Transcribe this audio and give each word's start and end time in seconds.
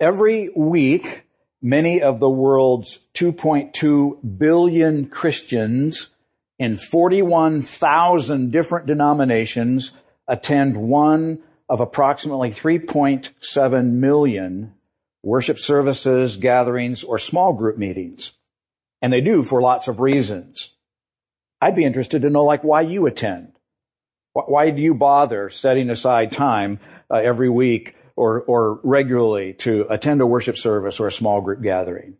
Every 0.00 0.48
week, 0.54 1.24
many 1.60 2.02
of 2.02 2.20
the 2.20 2.28
world's 2.28 3.00
2.2 3.14 4.38
billion 4.38 5.08
Christians 5.08 6.10
in 6.56 6.76
41,000 6.76 8.52
different 8.52 8.86
denominations 8.86 9.92
attend 10.28 10.76
one 10.76 11.40
of 11.68 11.80
approximately 11.80 12.50
3.7 12.50 13.90
million 13.90 14.74
worship 15.24 15.58
services, 15.58 16.36
gatherings, 16.36 17.02
or 17.02 17.18
small 17.18 17.52
group 17.52 17.76
meetings. 17.76 18.34
And 19.02 19.12
they 19.12 19.20
do 19.20 19.42
for 19.42 19.60
lots 19.60 19.88
of 19.88 19.98
reasons. 19.98 20.74
I'd 21.60 21.74
be 21.74 21.84
interested 21.84 22.22
to 22.22 22.30
know 22.30 22.44
like 22.44 22.62
why 22.62 22.82
you 22.82 23.06
attend. 23.06 23.52
Why 24.32 24.70
do 24.70 24.80
you 24.80 24.94
bother 24.94 25.50
setting 25.50 25.90
aside 25.90 26.30
time 26.30 26.78
uh, 27.10 27.16
every 27.16 27.50
week 27.50 27.96
or, 28.18 28.40
or 28.42 28.80
regularly 28.82 29.54
to 29.54 29.86
attend 29.88 30.20
a 30.20 30.26
worship 30.26 30.58
service 30.58 31.00
or 31.00 31.06
a 31.06 31.12
small 31.12 31.40
group 31.40 31.62
gathering? 31.62 32.16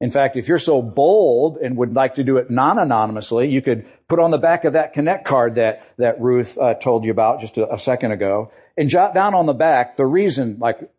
In 0.00 0.10
fact, 0.10 0.36
if 0.36 0.48
you're 0.48 0.58
so 0.58 0.82
bold 0.82 1.56
and 1.56 1.76
would 1.78 1.94
like 1.94 2.16
to 2.16 2.24
do 2.24 2.36
it 2.36 2.50
non-anonymously, 2.50 3.48
you 3.48 3.62
could 3.62 3.86
put 4.08 4.18
on 4.18 4.30
the 4.30 4.38
back 4.38 4.64
of 4.64 4.74
that 4.74 4.92
connect 4.92 5.24
card 5.24 5.54
that, 5.54 5.86
that 5.96 6.20
Ruth 6.20 6.58
uh, 6.58 6.74
told 6.74 7.04
you 7.04 7.10
about 7.10 7.40
just 7.40 7.56
a, 7.56 7.74
a 7.74 7.78
second 7.78 8.12
ago 8.12 8.52
and 8.76 8.90
jot 8.90 9.14
down 9.14 9.34
on 9.34 9.46
the 9.46 9.54
back 9.54 9.96
the 9.96 10.04
reason 10.04 10.58
like 10.60 10.90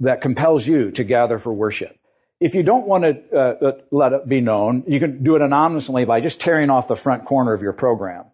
that 0.00 0.20
compels 0.20 0.66
you 0.66 0.90
to 0.92 1.04
gather 1.04 1.38
for 1.38 1.52
worship. 1.52 1.96
If 2.40 2.54
you 2.54 2.62
don't 2.62 2.86
want 2.86 3.04
to 3.04 3.22
uh, 3.32 3.66
uh, 3.66 3.72
let 3.90 4.12
it 4.12 4.28
be 4.28 4.40
known, 4.40 4.84
you 4.88 4.98
can 4.98 5.22
do 5.22 5.36
it 5.36 5.42
anonymously 5.42 6.06
by 6.06 6.20
just 6.20 6.40
tearing 6.40 6.70
off 6.70 6.88
the 6.88 6.96
front 6.96 7.26
corner 7.26 7.52
of 7.52 7.62
your 7.62 7.74
program 7.74 8.24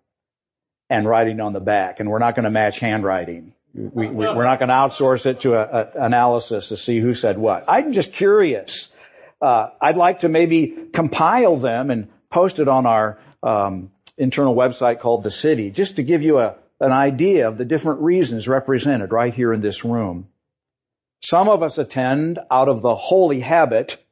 and 0.88 1.06
writing 1.08 1.40
on 1.40 1.52
the 1.52 1.60
back. 1.60 1.98
And 2.00 2.08
we're 2.08 2.20
not 2.20 2.36
going 2.36 2.44
to 2.44 2.50
match 2.50 2.78
handwriting. 2.78 3.52
We, 3.76 4.06
we, 4.08 4.24
are 4.24 4.44
not 4.44 4.58
going 4.58 4.70
to 4.70 4.74
outsource 4.74 5.26
it 5.26 5.40
to 5.40 5.54
a, 5.54 5.62
a, 5.62 6.06
analysis 6.06 6.68
to 6.68 6.78
see 6.78 6.98
who 6.98 7.12
said 7.12 7.36
what. 7.36 7.64
I'm 7.68 7.92
just 7.92 8.12
curious. 8.12 8.90
Uh, 9.40 9.68
I'd 9.82 9.98
like 9.98 10.20
to 10.20 10.30
maybe 10.30 10.74
compile 10.94 11.56
them 11.56 11.90
and 11.90 12.08
post 12.30 12.58
it 12.58 12.68
on 12.68 12.86
our 12.86 13.18
um, 13.42 13.90
internal 14.16 14.54
website 14.54 15.00
called 15.00 15.24
The 15.24 15.30
City, 15.30 15.70
just 15.70 15.96
to 15.96 16.02
give 16.02 16.22
you 16.22 16.38
a, 16.38 16.56
an 16.80 16.92
idea 16.92 17.48
of 17.48 17.58
the 17.58 17.66
different 17.66 18.00
reasons 18.00 18.48
represented 18.48 19.12
right 19.12 19.34
here 19.34 19.52
in 19.52 19.60
this 19.60 19.84
room. 19.84 20.28
Some 21.22 21.48
of 21.48 21.62
us 21.62 21.76
attend 21.76 22.38
out 22.50 22.70
of 22.70 22.80
the 22.80 22.94
holy 22.94 23.40
habit 23.40 24.02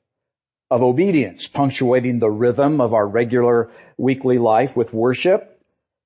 of 0.70 0.82
obedience, 0.82 1.46
punctuating 1.46 2.18
the 2.18 2.30
rhythm 2.30 2.82
of 2.82 2.92
our 2.92 3.06
regular 3.06 3.70
weekly 3.96 4.38
life 4.38 4.76
with 4.76 4.92
worship. 4.92 5.58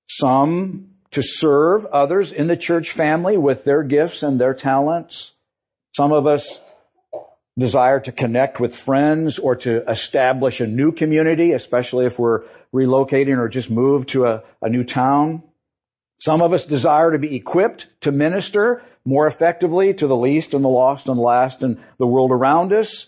Some 0.09 0.91
to 1.13 1.23
serve 1.23 1.87
others 1.87 2.33
in 2.33 2.47
the 2.47 2.57
church 2.57 2.91
family 2.91 3.37
with 3.37 3.65
their 3.65 3.83
gifts 3.83 4.23
and 4.23 4.41
their 4.41 4.55
talents. 4.55 5.35
Some 5.97 6.13
of 6.13 6.27
us 6.27 6.61
desire 7.59 7.99
to 8.01 8.13
connect 8.13 8.61
with 8.61 8.77
friends 8.77 9.39
or 9.39 9.57
to 9.57 9.89
establish 9.91 10.61
a 10.61 10.67
new 10.67 10.93
community, 10.93 11.53
especially 11.53 12.07
if 12.07 12.19
we're 12.19 12.45
relocating 12.73 13.39
or 13.39 13.49
just 13.49 13.71
moved 13.71 14.11
to 14.11 14.27
a, 14.27 14.43
a 14.63 14.69
new 14.69 14.85
town. 14.85 15.43
Some 16.21 16.43
of 16.43 16.53
us 16.53 16.67
desire 16.67 17.13
to 17.13 17.19
be 17.19 17.35
equipped 17.35 17.89
to 18.03 18.13
minister 18.13 18.83
more 19.05 19.27
effectively 19.27 19.95
to 19.95 20.07
the 20.07 20.17
least 20.17 20.55
and 20.55 20.65
the 20.65 20.69
lost 20.69 21.09
and 21.09 21.19
last 21.19 21.63
in 21.63 21.83
the 21.99 22.07
world 22.07 22.33
around 22.33 22.73
us. 22.73 23.07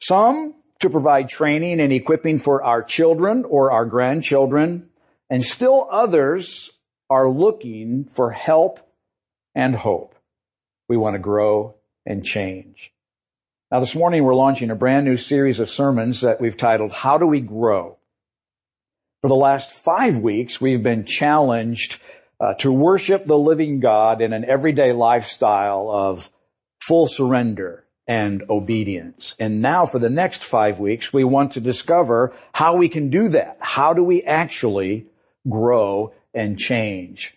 Some 0.00 0.54
to 0.80 0.88
provide 0.88 1.28
training 1.28 1.80
and 1.80 1.92
equipping 1.92 2.38
for 2.38 2.62
our 2.62 2.82
children 2.82 3.44
or 3.44 3.70
our 3.72 3.84
grandchildren. 3.84 4.88
And 5.28 5.44
still 5.44 5.88
others 5.90 6.70
are 7.10 7.28
looking 7.28 8.04
for 8.04 8.30
help 8.30 8.78
and 9.54 9.74
hope. 9.74 10.14
We 10.88 10.96
want 10.96 11.14
to 11.14 11.18
grow 11.18 11.74
and 12.06 12.24
change. 12.24 12.92
Now 13.70 13.80
this 13.80 13.96
morning 13.96 14.24
we're 14.24 14.34
launching 14.34 14.70
a 14.70 14.76
brand 14.76 15.04
new 15.04 15.16
series 15.16 15.60
of 15.60 15.68
sermons 15.68 16.20
that 16.20 16.40
we've 16.40 16.56
titled, 16.56 16.92
How 16.92 17.18
Do 17.18 17.26
We 17.26 17.40
Grow? 17.40 17.98
For 19.22 19.28
the 19.28 19.34
last 19.34 19.72
five 19.72 20.18
weeks 20.18 20.60
we've 20.60 20.82
been 20.82 21.04
challenged 21.04 22.00
uh, 22.40 22.54
to 22.54 22.72
worship 22.72 23.26
the 23.26 23.36
living 23.36 23.80
God 23.80 24.22
in 24.22 24.32
an 24.32 24.44
everyday 24.44 24.92
lifestyle 24.92 25.90
of 25.90 26.30
full 26.80 27.06
surrender 27.06 27.84
and 28.06 28.42
obedience. 28.48 29.36
And 29.38 29.60
now 29.60 29.84
for 29.84 29.98
the 29.98 30.10
next 30.10 30.42
five 30.42 30.80
weeks, 30.80 31.12
we 31.12 31.22
want 31.22 31.52
to 31.52 31.60
discover 31.60 32.32
how 32.52 32.76
we 32.76 32.88
can 32.88 33.10
do 33.10 33.28
that. 33.30 33.58
How 33.60 33.92
do 33.92 34.02
we 34.02 34.22
actually 34.22 35.06
grow 35.48 36.12
and 36.34 36.58
change? 36.58 37.36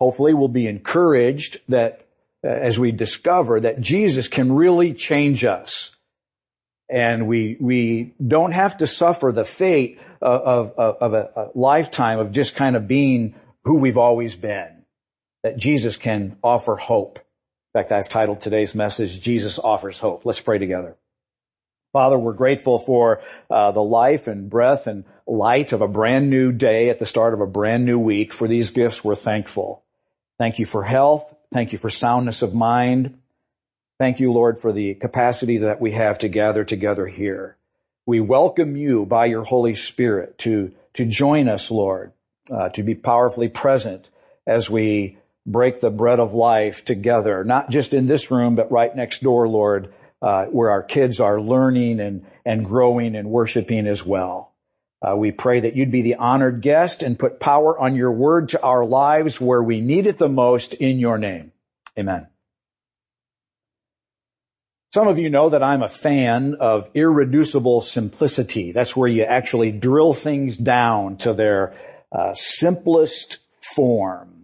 Hopefully 0.00 0.34
we'll 0.34 0.48
be 0.48 0.66
encouraged 0.66 1.60
that 1.68 2.06
uh, 2.44 2.48
as 2.48 2.78
we 2.78 2.92
discover 2.92 3.60
that 3.60 3.80
Jesus 3.80 4.28
can 4.28 4.52
really 4.52 4.92
change 4.94 5.44
us. 5.44 5.92
And 6.88 7.26
we, 7.26 7.56
we 7.58 8.14
don't 8.24 8.52
have 8.52 8.76
to 8.76 8.86
suffer 8.86 9.32
the 9.32 9.44
fate 9.44 9.98
of, 10.22 10.72
of, 10.78 10.96
of 11.00 11.14
a, 11.14 11.30
a 11.36 11.48
lifetime 11.54 12.20
of 12.20 12.30
just 12.30 12.54
kind 12.54 12.76
of 12.76 12.86
being 12.86 13.34
who 13.64 13.78
we've 13.78 13.98
always 13.98 14.34
been. 14.36 14.68
That 15.42 15.56
Jesus 15.56 15.96
can 15.96 16.36
offer 16.42 16.76
hope. 16.76 17.18
In 17.18 17.82
fact, 17.82 17.92
I've 17.92 18.08
titled 18.08 18.40
today's 18.40 18.74
message, 18.74 19.20
Jesus 19.20 19.58
offers 19.58 19.98
hope. 19.98 20.24
Let's 20.24 20.40
pray 20.40 20.58
together. 20.58 20.96
Father, 21.96 22.18
we're 22.18 22.34
grateful 22.34 22.78
for 22.78 23.22
uh, 23.48 23.72
the 23.72 23.80
life 23.80 24.26
and 24.26 24.50
breath 24.50 24.86
and 24.86 25.04
light 25.26 25.72
of 25.72 25.80
a 25.80 25.88
brand 25.88 26.28
new 26.28 26.52
day 26.52 26.90
at 26.90 26.98
the 26.98 27.06
start 27.06 27.32
of 27.32 27.40
a 27.40 27.46
brand 27.46 27.86
new 27.86 27.98
week. 27.98 28.34
For 28.34 28.46
these 28.46 28.68
gifts, 28.68 29.02
we're 29.02 29.14
thankful. 29.14 29.82
Thank 30.38 30.58
you 30.58 30.66
for 30.66 30.84
health. 30.84 31.34
Thank 31.54 31.72
you 31.72 31.78
for 31.78 31.88
soundness 31.88 32.42
of 32.42 32.52
mind. 32.52 33.16
Thank 33.98 34.20
you, 34.20 34.30
Lord, 34.30 34.60
for 34.60 34.74
the 34.74 34.92
capacity 34.92 35.56
that 35.56 35.80
we 35.80 35.92
have 35.92 36.18
to 36.18 36.28
gather 36.28 36.64
together 36.64 37.06
here. 37.06 37.56
We 38.04 38.20
welcome 38.20 38.76
you 38.76 39.06
by 39.06 39.24
your 39.24 39.44
Holy 39.44 39.72
Spirit 39.72 40.36
to, 40.40 40.72
to 40.96 41.06
join 41.06 41.48
us, 41.48 41.70
Lord, 41.70 42.12
uh, 42.50 42.68
to 42.74 42.82
be 42.82 42.94
powerfully 42.94 43.48
present 43.48 44.10
as 44.46 44.68
we 44.68 45.16
break 45.46 45.80
the 45.80 45.88
bread 45.88 46.20
of 46.20 46.34
life 46.34 46.84
together, 46.84 47.42
not 47.42 47.70
just 47.70 47.94
in 47.94 48.06
this 48.06 48.30
room, 48.30 48.54
but 48.54 48.70
right 48.70 48.94
next 48.94 49.22
door, 49.22 49.48
Lord, 49.48 49.94
uh, 50.26 50.46
where 50.46 50.72
our 50.72 50.82
kids 50.82 51.20
are 51.20 51.40
learning 51.40 52.00
and, 52.00 52.26
and 52.44 52.64
growing 52.64 53.14
and 53.14 53.30
worshiping 53.30 53.86
as 53.86 54.04
well. 54.04 54.52
Uh, 55.00 55.14
we 55.14 55.30
pray 55.30 55.60
that 55.60 55.76
you'd 55.76 55.92
be 55.92 56.02
the 56.02 56.16
honored 56.16 56.60
guest 56.60 57.04
and 57.04 57.16
put 57.16 57.38
power 57.38 57.78
on 57.78 57.94
your 57.94 58.10
word 58.10 58.48
to 58.48 58.60
our 58.60 58.84
lives 58.84 59.40
where 59.40 59.62
we 59.62 59.80
need 59.80 60.08
it 60.08 60.18
the 60.18 60.28
most 60.28 60.74
in 60.74 60.98
your 60.98 61.16
name. 61.16 61.52
Amen. 61.96 62.26
Some 64.92 65.06
of 65.06 65.20
you 65.20 65.30
know 65.30 65.50
that 65.50 65.62
I'm 65.62 65.84
a 65.84 65.88
fan 65.88 66.56
of 66.58 66.90
irreducible 66.92 67.82
simplicity. 67.82 68.72
That's 68.72 68.96
where 68.96 69.08
you 69.08 69.22
actually 69.22 69.70
drill 69.70 70.12
things 70.12 70.58
down 70.58 71.18
to 71.18 71.34
their 71.34 71.76
uh, 72.10 72.34
simplest 72.34 73.38
form. 73.60 74.35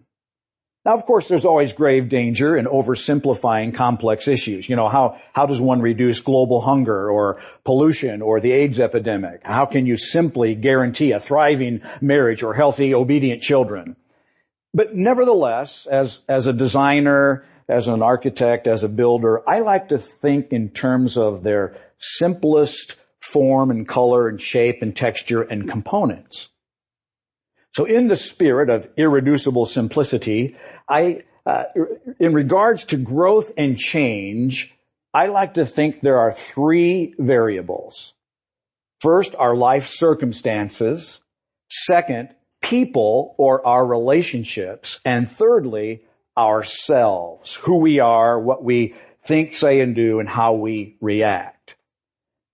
Now, 0.84 0.94
of 0.94 1.06
course, 1.06 1.28
there's 1.28 1.44
always 1.44 1.72
grave 1.72 2.09
danger 2.09 2.56
in 2.56 2.66
oversimplifying 2.66 3.72
complex 3.72 4.26
issues. 4.26 4.69
You 4.69 4.75
know, 4.75 4.88
how, 4.88 5.20
how 5.32 5.47
does 5.47 5.60
one 5.60 5.81
reduce 5.81 6.20
global 6.20 6.60
hunger 6.60 7.09
or 7.09 7.41
pollution 7.65 8.20
or 8.20 8.41
the 8.41 8.50
AIDS 8.50 8.81
epidemic? 8.81 9.43
How 9.44 9.65
can 9.65 9.87
you 9.87 9.97
simply 9.97 10.56
guarantee 10.56 11.12
a 11.12 11.20
thriving 11.20 11.82
marriage 12.00 12.43
or 12.43 12.53
healthy, 12.53 12.94
obedient 12.94 13.43
children? 13.43 13.94
But 14.75 14.97
nevertheless, 14.97 15.87
as, 15.87 16.20
as 16.28 16.48
a 16.48 16.53
designer, 16.53 17.44
as 17.69 17.87
an 17.87 18.03
architect, 18.03 18.66
as 18.66 18.82
a 18.82 18.88
builder, 18.88 19.49
I 19.49 19.60
like 19.60 19.91
to 19.91 19.99
think 19.99 20.53
in 20.53 20.70
terms 20.70 21.16
of 21.16 21.44
their 21.44 21.76
simplest 21.99 22.97
form 23.20 23.70
and 23.70 23.87
color 23.87 24.28
and 24.28 24.41
shape 24.41 24.82
and 24.82 24.97
texture 24.97 25.43
and 25.43 25.70
components. 25.70 26.49
So 27.75 27.87
in 27.87 28.09
the 28.09 28.16
spirit 28.16 28.69
of 28.69 28.88
irreducible 28.99 29.64
simplicity, 29.64 30.56
I, 30.92 31.22
uh, 31.47 31.64
in 32.20 32.34
regards 32.34 32.84
to 32.86 32.98
growth 32.98 33.53
and 33.56 33.78
change, 33.78 34.75
I 35.14 35.26
like 35.26 35.54
to 35.54 35.64
think 35.64 36.00
there 36.00 36.19
are 36.19 36.32
three 36.32 37.14
variables. 37.19 38.14
First, 39.00 39.34
our 39.34 39.56
life 39.56 39.88
circumstances. 39.88 41.20
Second, 41.70 42.28
people 42.61 43.34
or 43.38 43.66
our 43.66 43.84
relationships. 43.84 45.00
And 45.05 45.31
thirdly, 45.31 46.02
ourselves, 46.37 47.55
who 47.55 47.78
we 47.78 47.99
are, 48.00 48.38
what 48.38 48.62
we 48.62 48.94
think, 49.26 49.55
say, 49.55 49.81
and 49.81 49.94
do, 49.94 50.20
and 50.20 50.28
how 50.28 50.52
we 50.55 50.96
react. 51.00 51.76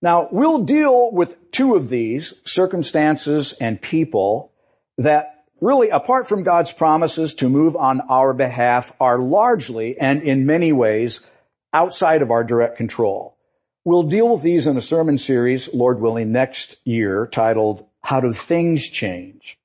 Now, 0.00 0.28
we'll 0.30 0.62
deal 0.62 1.10
with 1.10 1.50
two 1.50 1.74
of 1.74 1.88
these, 1.88 2.34
circumstances 2.44 3.52
and 3.60 3.82
people, 3.82 4.52
that 4.96 5.37
really, 5.60 5.90
apart 5.90 6.28
from 6.28 6.42
God's 6.42 6.72
promises 6.72 7.34
to 7.36 7.48
move 7.48 7.76
on 7.76 8.00
our 8.02 8.32
behalf, 8.32 8.92
are 9.00 9.18
largely 9.18 9.98
and 9.98 10.22
in 10.22 10.46
many 10.46 10.72
ways 10.72 11.20
outside 11.72 12.22
of 12.22 12.30
our 12.30 12.44
direct 12.44 12.76
control. 12.76 13.36
We'll 13.84 14.04
deal 14.04 14.28
with 14.28 14.42
these 14.42 14.66
in 14.66 14.76
a 14.76 14.82
sermon 14.82 15.18
series, 15.18 15.72
Lord 15.72 16.00
willing, 16.00 16.32
next 16.32 16.76
year 16.84 17.26
titled, 17.26 17.86
How 18.02 18.20
Do 18.20 18.32
Things 18.32 18.88
Change? 18.88 19.58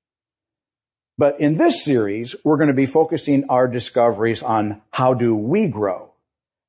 But 1.17 1.39
in 1.39 1.57
this 1.57 1.83
series, 1.83 2.35
we're 2.43 2.57
going 2.57 2.69
to 2.69 2.73
be 2.73 2.85
focusing 2.85 3.45
our 3.49 3.67
discoveries 3.67 4.41
on 4.41 4.81
how 4.91 5.13
do 5.13 5.35
we 5.35 5.67
grow? 5.67 6.13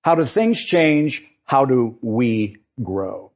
How 0.03 0.15
do 0.17 0.25
things 0.25 0.63
change 0.63 1.25
How 1.45 1.65
do 1.65 1.99
we 2.01 2.57
grow? 2.83 3.31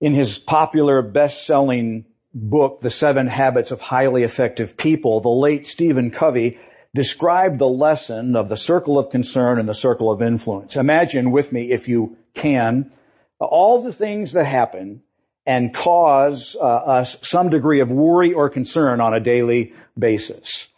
In 0.00 0.14
his 0.14 0.38
popular 0.38 1.02
best-selling 1.02 2.06
book, 2.32 2.80
The 2.80 2.90
Seven 2.90 3.26
Habits 3.26 3.70
of 3.70 3.80
Highly 3.80 4.22
Effective 4.22 4.76
People, 4.76 5.20
the 5.20 5.28
late 5.28 5.66
Stephen 5.66 6.10
Covey 6.10 6.58
described 6.94 7.58
the 7.58 7.68
lesson 7.68 8.36
of 8.36 8.48
the 8.48 8.56
circle 8.56 8.98
of 8.98 9.10
concern 9.10 9.58
and 9.58 9.68
the 9.68 9.74
circle 9.74 10.10
of 10.10 10.22
influence. 10.22 10.76
Imagine 10.76 11.30
with 11.30 11.52
me, 11.52 11.70
if 11.72 11.88
you 11.88 12.16
can, 12.34 12.90
all 13.38 13.82
the 13.82 13.92
things 13.92 14.32
that 14.32 14.44
happen 14.44 15.02
and 15.46 15.74
cause 15.74 16.56
uh, 16.60 16.64
us 16.64 17.16
some 17.22 17.48
degree 17.48 17.80
of 17.80 17.90
worry 17.90 18.32
or 18.32 18.50
concern 18.50 19.00
on 19.00 19.14
a 19.14 19.20
daily 19.20 19.72
basis. 19.98 20.68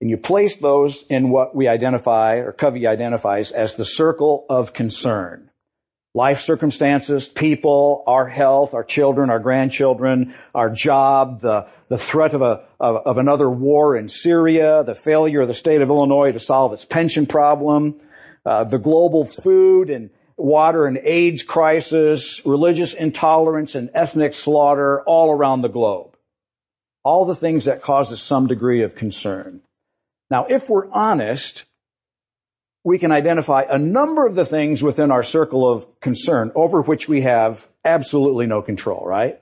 And 0.00 0.10
you 0.10 0.16
place 0.16 0.56
those 0.56 1.04
in 1.08 1.30
what 1.30 1.54
we 1.54 1.68
identify, 1.68 2.36
or 2.36 2.52
Covey 2.52 2.86
identifies, 2.86 3.50
as 3.50 3.74
the 3.74 3.84
circle 3.84 4.46
of 4.48 4.72
concern 4.72 5.49
life 6.14 6.40
circumstances, 6.40 7.28
people, 7.28 8.02
our 8.06 8.26
health, 8.26 8.74
our 8.74 8.82
children, 8.82 9.30
our 9.30 9.38
grandchildren, 9.38 10.34
our 10.54 10.68
job, 10.68 11.40
the, 11.40 11.66
the 11.88 11.98
threat 11.98 12.34
of 12.34 12.42
a, 12.42 12.64
of, 12.80 13.06
of, 13.06 13.18
another 13.18 13.48
war 13.48 13.96
in 13.96 14.08
Syria, 14.08 14.82
the 14.84 14.94
failure 14.94 15.42
of 15.42 15.48
the 15.48 15.54
state 15.54 15.82
of 15.82 15.88
Illinois 15.88 16.32
to 16.32 16.40
solve 16.40 16.72
its 16.72 16.84
pension 16.84 17.26
problem, 17.26 18.00
uh, 18.44 18.64
the 18.64 18.78
global 18.78 19.24
food 19.24 19.88
and 19.88 20.10
water 20.36 20.86
and 20.86 20.98
AIDS 20.98 21.44
crisis, 21.44 22.44
religious 22.44 22.94
intolerance 22.94 23.74
and 23.74 23.90
ethnic 23.94 24.34
slaughter 24.34 25.02
all 25.02 25.30
around 25.30 25.60
the 25.60 25.68
globe. 25.68 26.16
All 27.04 27.24
the 27.24 27.34
things 27.34 27.66
that 27.66 27.82
cause 27.82 28.12
us 28.12 28.20
some 28.20 28.46
degree 28.46 28.82
of 28.82 28.94
concern. 28.94 29.60
Now, 30.30 30.46
if 30.48 30.68
we're 30.68 30.90
honest, 30.90 31.64
we 32.84 32.98
can 32.98 33.12
identify 33.12 33.62
a 33.68 33.78
number 33.78 34.26
of 34.26 34.34
the 34.34 34.44
things 34.44 34.82
within 34.82 35.10
our 35.10 35.22
circle 35.22 35.70
of 35.70 36.00
concern 36.00 36.50
over 36.54 36.80
which 36.80 37.08
we 37.08 37.22
have 37.22 37.68
absolutely 37.84 38.46
no 38.46 38.62
control, 38.62 39.04
right? 39.04 39.40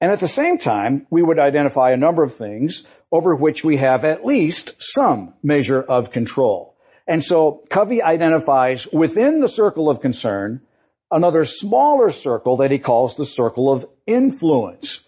And 0.00 0.10
at 0.10 0.20
the 0.20 0.28
same 0.28 0.58
time, 0.58 1.06
we 1.10 1.22
would 1.22 1.38
identify 1.38 1.92
a 1.92 1.96
number 1.96 2.22
of 2.22 2.34
things 2.34 2.84
over 3.12 3.34
which 3.34 3.64
we 3.64 3.78
have 3.78 4.04
at 4.04 4.24
least 4.24 4.76
some 4.78 5.34
measure 5.42 5.82
of 5.82 6.10
control. 6.10 6.76
And 7.06 7.24
so 7.24 7.64
Covey 7.70 8.02
identifies 8.02 8.86
within 8.92 9.40
the 9.40 9.48
circle 9.48 9.90
of 9.90 10.00
concern 10.00 10.60
another 11.10 11.44
smaller 11.44 12.10
circle 12.10 12.58
that 12.58 12.70
he 12.70 12.78
calls 12.78 13.16
the 13.16 13.26
circle 13.26 13.72
of 13.72 13.86
influence. 14.06 15.02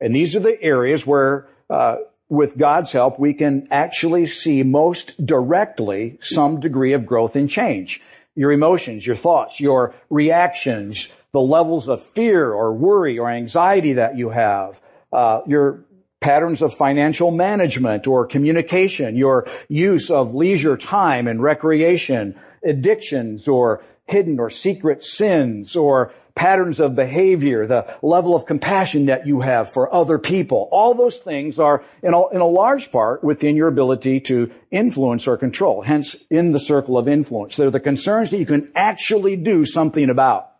And 0.00 0.14
these 0.14 0.34
are 0.34 0.40
the 0.40 0.60
areas 0.60 1.06
where 1.06 1.48
uh, 1.70 1.96
with 2.34 2.58
God's 2.58 2.92
help, 2.92 3.18
we 3.18 3.34
can 3.34 3.68
actually 3.70 4.26
see 4.26 4.62
most 4.62 5.24
directly 5.24 6.18
some 6.20 6.60
degree 6.60 6.92
of 6.92 7.06
growth 7.06 7.36
and 7.36 7.48
change. 7.48 8.00
Your 8.34 8.52
emotions, 8.52 9.06
your 9.06 9.16
thoughts, 9.16 9.60
your 9.60 9.94
reactions, 10.10 11.08
the 11.32 11.40
levels 11.40 11.88
of 11.88 12.02
fear 12.02 12.52
or 12.52 12.72
worry 12.72 13.18
or 13.18 13.30
anxiety 13.30 13.94
that 13.94 14.16
you 14.16 14.30
have, 14.30 14.80
uh, 15.12 15.40
your 15.46 15.84
patterns 16.20 16.62
of 16.62 16.74
financial 16.74 17.30
management 17.30 18.06
or 18.06 18.26
communication, 18.26 19.14
your 19.14 19.46
use 19.68 20.10
of 20.10 20.34
leisure 20.34 20.76
time 20.76 21.28
and 21.28 21.42
recreation, 21.42 22.34
addictions 22.64 23.46
or 23.46 23.84
hidden 24.06 24.40
or 24.40 24.50
secret 24.50 25.02
sins 25.02 25.76
or 25.76 26.12
patterns 26.34 26.80
of 26.80 26.96
behavior, 26.96 27.66
the 27.66 27.86
level 28.02 28.34
of 28.34 28.44
compassion 28.44 29.06
that 29.06 29.26
you 29.26 29.40
have 29.40 29.72
for 29.72 29.92
other 29.94 30.18
people. 30.18 30.68
All 30.72 30.94
those 30.94 31.18
things 31.18 31.58
are 31.58 31.84
in 32.02 32.12
a, 32.12 32.28
in 32.30 32.40
a 32.40 32.46
large 32.46 32.90
part 32.90 33.22
within 33.22 33.54
your 33.56 33.68
ability 33.68 34.20
to 34.20 34.50
influence 34.70 35.28
or 35.28 35.36
control, 35.36 35.82
hence 35.82 36.16
in 36.30 36.52
the 36.52 36.58
circle 36.58 36.98
of 36.98 37.06
influence. 37.06 37.56
They're 37.56 37.70
the 37.70 37.78
concerns 37.78 38.30
that 38.32 38.38
you 38.38 38.46
can 38.46 38.72
actually 38.74 39.36
do 39.36 39.64
something 39.64 40.10
about. 40.10 40.50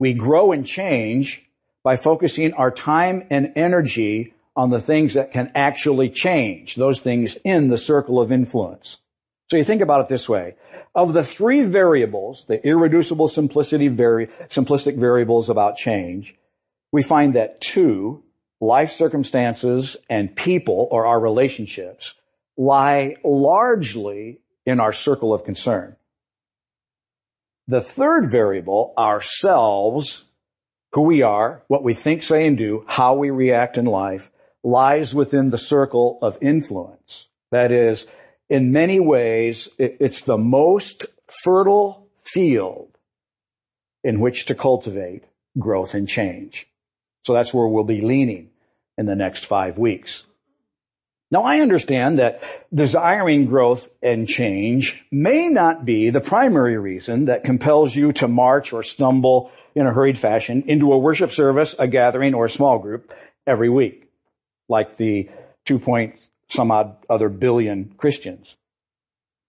We 0.00 0.14
grow 0.14 0.50
and 0.50 0.66
change 0.66 1.48
by 1.84 1.96
focusing 1.96 2.54
our 2.54 2.72
time 2.72 3.26
and 3.30 3.52
energy 3.54 4.34
on 4.56 4.70
the 4.70 4.80
things 4.80 5.14
that 5.14 5.32
can 5.32 5.52
actually 5.54 6.10
change, 6.10 6.74
those 6.74 7.00
things 7.00 7.36
in 7.44 7.68
the 7.68 7.78
circle 7.78 8.20
of 8.20 8.32
influence. 8.32 8.98
So 9.50 9.58
you 9.58 9.64
think 9.64 9.80
about 9.80 10.00
it 10.00 10.08
this 10.08 10.28
way. 10.28 10.56
Of 10.94 11.14
the 11.14 11.22
three 11.24 11.62
variables, 11.62 12.44
the 12.46 12.64
irreducible 12.66 13.28
simplicity 13.28 13.88
vari- 13.88 14.28
simplistic 14.50 14.98
variables 14.98 15.48
about 15.48 15.76
change, 15.76 16.34
we 16.92 17.02
find 17.02 17.34
that 17.34 17.60
two, 17.60 18.22
life 18.60 18.92
circumstances 18.92 19.96
and 20.10 20.36
people 20.36 20.88
or 20.90 21.06
our 21.06 21.18
relationships, 21.18 22.14
lie 22.56 23.16
largely 23.24 24.40
in 24.66 24.80
our 24.80 24.92
circle 24.92 25.32
of 25.32 25.44
concern. 25.44 25.96
The 27.66 27.80
third 27.80 28.30
variable, 28.30 28.92
ourselves, 28.98 30.24
who 30.92 31.02
we 31.02 31.22
are, 31.22 31.62
what 31.68 31.82
we 31.82 31.94
think, 31.94 32.22
say, 32.22 32.46
and 32.46 32.58
do, 32.58 32.84
how 32.86 33.14
we 33.14 33.30
react 33.30 33.78
in 33.78 33.86
life, 33.86 34.30
lies 34.62 35.14
within 35.14 35.50
the 35.50 35.58
circle 35.58 36.18
of 36.20 36.38
influence. 36.42 37.28
That 37.50 37.72
is, 37.72 38.06
in 38.52 38.70
many 38.70 39.00
ways, 39.00 39.70
it's 39.78 40.20
the 40.20 40.36
most 40.36 41.06
fertile 41.26 42.06
field 42.22 42.90
in 44.04 44.20
which 44.20 44.44
to 44.44 44.54
cultivate 44.54 45.24
growth 45.58 45.94
and 45.94 46.06
change. 46.06 46.68
So 47.24 47.32
that's 47.32 47.54
where 47.54 47.66
we'll 47.66 47.84
be 47.84 48.02
leaning 48.02 48.50
in 48.98 49.06
the 49.06 49.16
next 49.16 49.46
five 49.46 49.78
weeks. 49.78 50.26
Now 51.30 51.44
I 51.44 51.60
understand 51.60 52.18
that 52.18 52.42
desiring 52.74 53.46
growth 53.46 53.88
and 54.02 54.28
change 54.28 55.02
may 55.10 55.48
not 55.48 55.86
be 55.86 56.10
the 56.10 56.20
primary 56.20 56.76
reason 56.76 57.24
that 57.24 57.44
compels 57.44 57.96
you 57.96 58.12
to 58.12 58.28
march 58.28 58.74
or 58.74 58.82
stumble 58.82 59.50
in 59.74 59.86
a 59.86 59.94
hurried 59.94 60.18
fashion 60.18 60.64
into 60.66 60.92
a 60.92 60.98
worship 60.98 61.32
service, 61.32 61.74
a 61.78 61.88
gathering, 61.88 62.34
or 62.34 62.44
a 62.44 62.50
small 62.50 62.78
group 62.78 63.14
every 63.46 63.70
week, 63.70 64.10
like 64.68 64.98
the 64.98 65.30
two 65.64 65.78
point 65.78 66.16
some 66.52 66.70
odd 66.70 66.96
other 67.08 67.28
billion 67.28 67.94
Christians. 67.96 68.56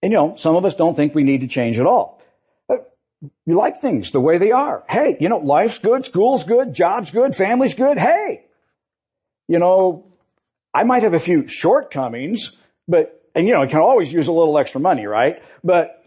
And 0.02 0.12
you 0.12 0.18
know, 0.18 0.36
some 0.36 0.56
of 0.56 0.64
us 0.64 0.74
don't 0.74 0.94
think 0.94 1.14
we 1.14 1.22
need 1.22 1.42
to 1.42 1.46
change 1.46 1.78
at 1.78 1.86
all. 1.86 2.20
But 2.68 2.96
you 3.46 3.56
like 3.56 3.80
things 3.80 4.10
the 4.10 4.20
way 4.20 4.38
they 4.38 4.52
are. 4.52 4.84
Hey, 4.88 5.16
you 5.20 5.28
know, 5.28 5.38
life's 5.38 5.78
good, 5.78 6.04
school's 6.04 6.44
good, 6.44 6.74
job's 6.74 7.10
good, 7.10 7.34
family's 7.34 7.74
good. 7.74 7.98
Hey, 7.98 8.44
you 9.48 9.58
know, 9.58 10.06
I 10.72 10.84
might 10.84 11.02
have 11.02 11.14
a 11.14 11.20
few 11.20 11.46
shortcomings, 11.46 12.56
but, 12.88 13.22
and 13.34 13.46
you 13.46 13.54
know, 13.54 13.62
I 13.62 13.66
can 13.66 13.80
always 13.80 14.12
use 14.12 14.26
a 14.26 14.32
little 14.32 14.58
extra 14.58 14.80
money, 14.80 15.06
right? 15.06 15.42
But 15.62 16.04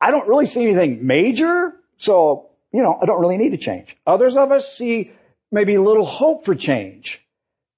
I 0.00 0.10
don't 0.10 0.26
really 0.28 0.46
see 0.46 0.62
anything 0.62 1.06
major. 1.06 1.74
So, 1.98 2.50
you 2.72 2.82
know, 2.82 2.98
I 3.00 3.06
don't 3.06 3.20
really 3.20 3.36
need 3.36 3.50
to 3.50 3.58
change. 3.58 3.96
Others 4.06 4.36
of 4.36 4.52
us 4.52 4.72
see 4.72 5.12
maybe 5.52 5.76
little 5.76 6.06
hope 6.06 6.44
for 6.44 6.54
change 6.54 7.20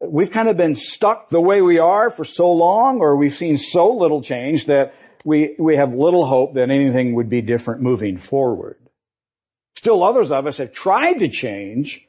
we've 0.03 0.31
kind 0.31 0.49
of 0.49 0.57
been 0.57 0.75
stuck 0.75 1.31
the 1.31 1.41
way 1.41 1.63
we 1.63 1.79
are 1.79 2.11
for 2.11 2.25
so 2.25 2.51
long, 2.51 2.99
or 3.01 3.17
we've 3.17 3.35
seen 3.35 3.57
so 3.57 3.89
little 3.91 4.23
change 4.23 4.67
that 4.67 4.95
we, 5.25 5.55
we 5.59 5.77
have 5.77 5.95
little 5.95 6.27
hope 6.27 6.55
that 6.55 6.71
anything 6.71 7.15
would 7.15 7.29
be 7.29 7.41
different 7.41 7.81
moving 7.81 8.17
forward. 8.17 8.79
Still 9.77 10.03
others 10.03 10.33
of 10.33 10.47
us 10.47 10.59
have 10.59 10.73
tried 10.73 11.21
to 11.21 11.29
change 11.29 12.07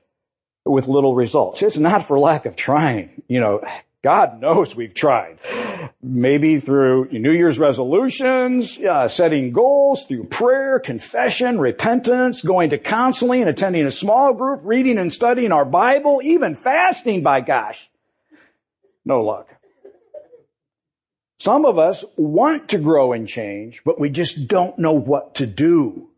with 0.65 0.87
little 0.87 1.15
results. 1.15 1.61
It's 1.61 1.77
not 1.77 2.05
for 2.05 2.19
lack 2.19 2.45
of 2.45 2.55
trying. 2.55 3.23
You 3.27 3.39
know, 3.39 3.61
God 4.03 4.41
knows 4.41 4.75
we've 4.75 4.93
tried. 4.93 5.39
Maybe 6.01 6.59
through 6.59 7.07
New 7.11 7.31
Year's 7.31 7.57
resolutions, 7.57 8.77
uh, 8.77 9.07
setting 9.07 9.53
goals, 9.53 10.05
through 10.05 10.25
prayer, 10.25 10.79
confession, 10.79 11.57
repentance, 11.57 12.41
going 12.41 12.71
to 12.71 12.77
counseling, 12.77 13.41
and 13.41 13.49
attending 13.49 13.85
a 13.85 13.91
small 13.91 14.33
group, 14.33 14.59
reading 14.63 14.97
and 14.97 15.11
studying 15.11 15.53
our 15.53 15.63
Bible, 15.63 16.19
even 16.21 16.55
fasting, 16.55 17.23
by 17.23 17.39
gosh. 17.39 17.89
No 19.05 19.21
luck. 19.21 19.47
Some 21.39 21.65
of 21.65 21.77
us 21.77 22.03
want 22.17 22.69
to 22.69 22.77
grow 22.77 23.13
and 23.13 23.27
change, 23.27 23.81
but 23.85 23.99
we 23.99 24.09
just 24.09 24.47
don't 24.49 24.77
know 24.77 24.93
what 24.93 25.35
to 25.35 25.45
do. 25.45 26.09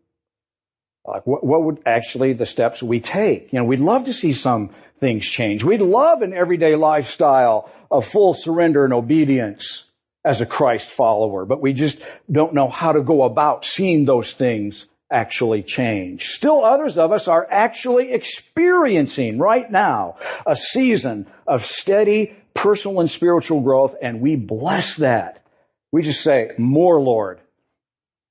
Like 1.07 1.25
what, 1.25 1.43
what 1.43 1.63
would 1.63 1.79
actually 1.85 2.33
the 2.33 2.45
steps 2.45 2.81
we 2.81 2.99
take? 2.99 3.53
You 3.53 3.59
know, 3.59 3.65
we'd 3.65 3.79
love 3.79 4.05
to 4.05 4.13
see 4.13 4.33
some 4.33 4.71
things 4.99 5.25
change. 5.25 5.63
We'd 5.63 5.81
love 5.81 6.21
an 6.21 6.33
everyday 6.33 6.75
lifestyle 6.75 7.69
of 7.91 8.05
full 8.05 8.33
surrender 8.33 8.85
and 8.85 8.93
obedience 8.93 9.91
as 10.23 10.41
a 10.41 10.45
Christ 10.45 10.89
follower, 10.89 11.45
but 11.45 11.61
we 11.61 11.73
just 11.73 11.99
don't 12.31 12.53
know 12.53 12.67
how 12.67 12.93
to 12.93 13.01
go 13.01 13.23
about 13.23 13.63
seeing 13.63 14.05
those 14.05 14.33
things 14.33 14.87
actually 15.11 15.61
change. 15.61 16.29
Still 16.29 16.65
others 16.65 16.97
of 16.97 17.11
us 17.11 17.27
are 17.27 17.47
actually 17.49 18.11
experiencing 18.11 19.37
right 19.37 19.69
now 19.69 20.17
a 20.47 20.55
season 20.55 21.27
of 21.45 21.63
steady 21.63 22.35
personal 22.55 23.01
and 23.01 23.09
spiritual 23.09 23.61
growth 23.61 23.95
and 24.01 24.21
we 24.21 24.35
bless 24.35 24.95
that. 24.97 25.45
We 25.91 26.01
just 26.01 26.21
say, 26.21 26.51
more 26.57 26.99
Lord, 26.99 27.39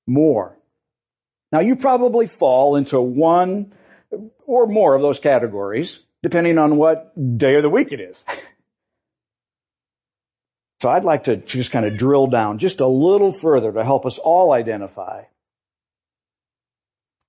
more. 0.06 0.56
Now 1.54 1.60
you 1.60 1.76
probably 1.76 2.26
fall 2.26 2.74
into 2.74 3.00
one 3.00 3.72
or 4.44 4.66
more 4.66 4.96
of 4.96 5.02
those 5.02 5.20
categories 5.20 6.00
depending 6.20 6.58
on 6.58 6.74
what 6.76 7.12
day 7.38 7.54
of 7.54 7.62
the 7.62 7.70
week 7.70 7.92
it 7.92 8.00
is. 8.00 8.22
So 10.80 10.90
I'd 10.90 11.04
like 11.04 11.24
to 11.24 11.36
just 11.36 11.70
kind 11.70 11.86
of 11.86 11.96
drill 11.96 12.26
down 12.26 12.58
just 12.58 12.80
a 12.80 12.86
little 12.86 13.32
further 13.32 13.72
to 13.72 13.84
help 13.84 14.04
us 14.04 14.18
all 14.18 14.52
identify 14.52 15.22